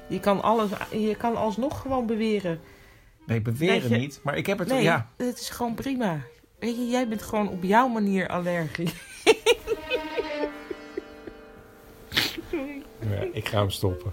[0.06, 2.61] Je kan, alles, je kan alsnog gewoon beweren.
[3.26, 4.68] Nee, beweren je- niet, maar ik heb het...
[4.68, 6.20] Nee, Ja, het is gewoon prima.
[6.59, 8.92] Weet je, jij bent gewoon op jouw manier allergisch.
[13.11, 14.12] Ja, ik ga hem stoppen.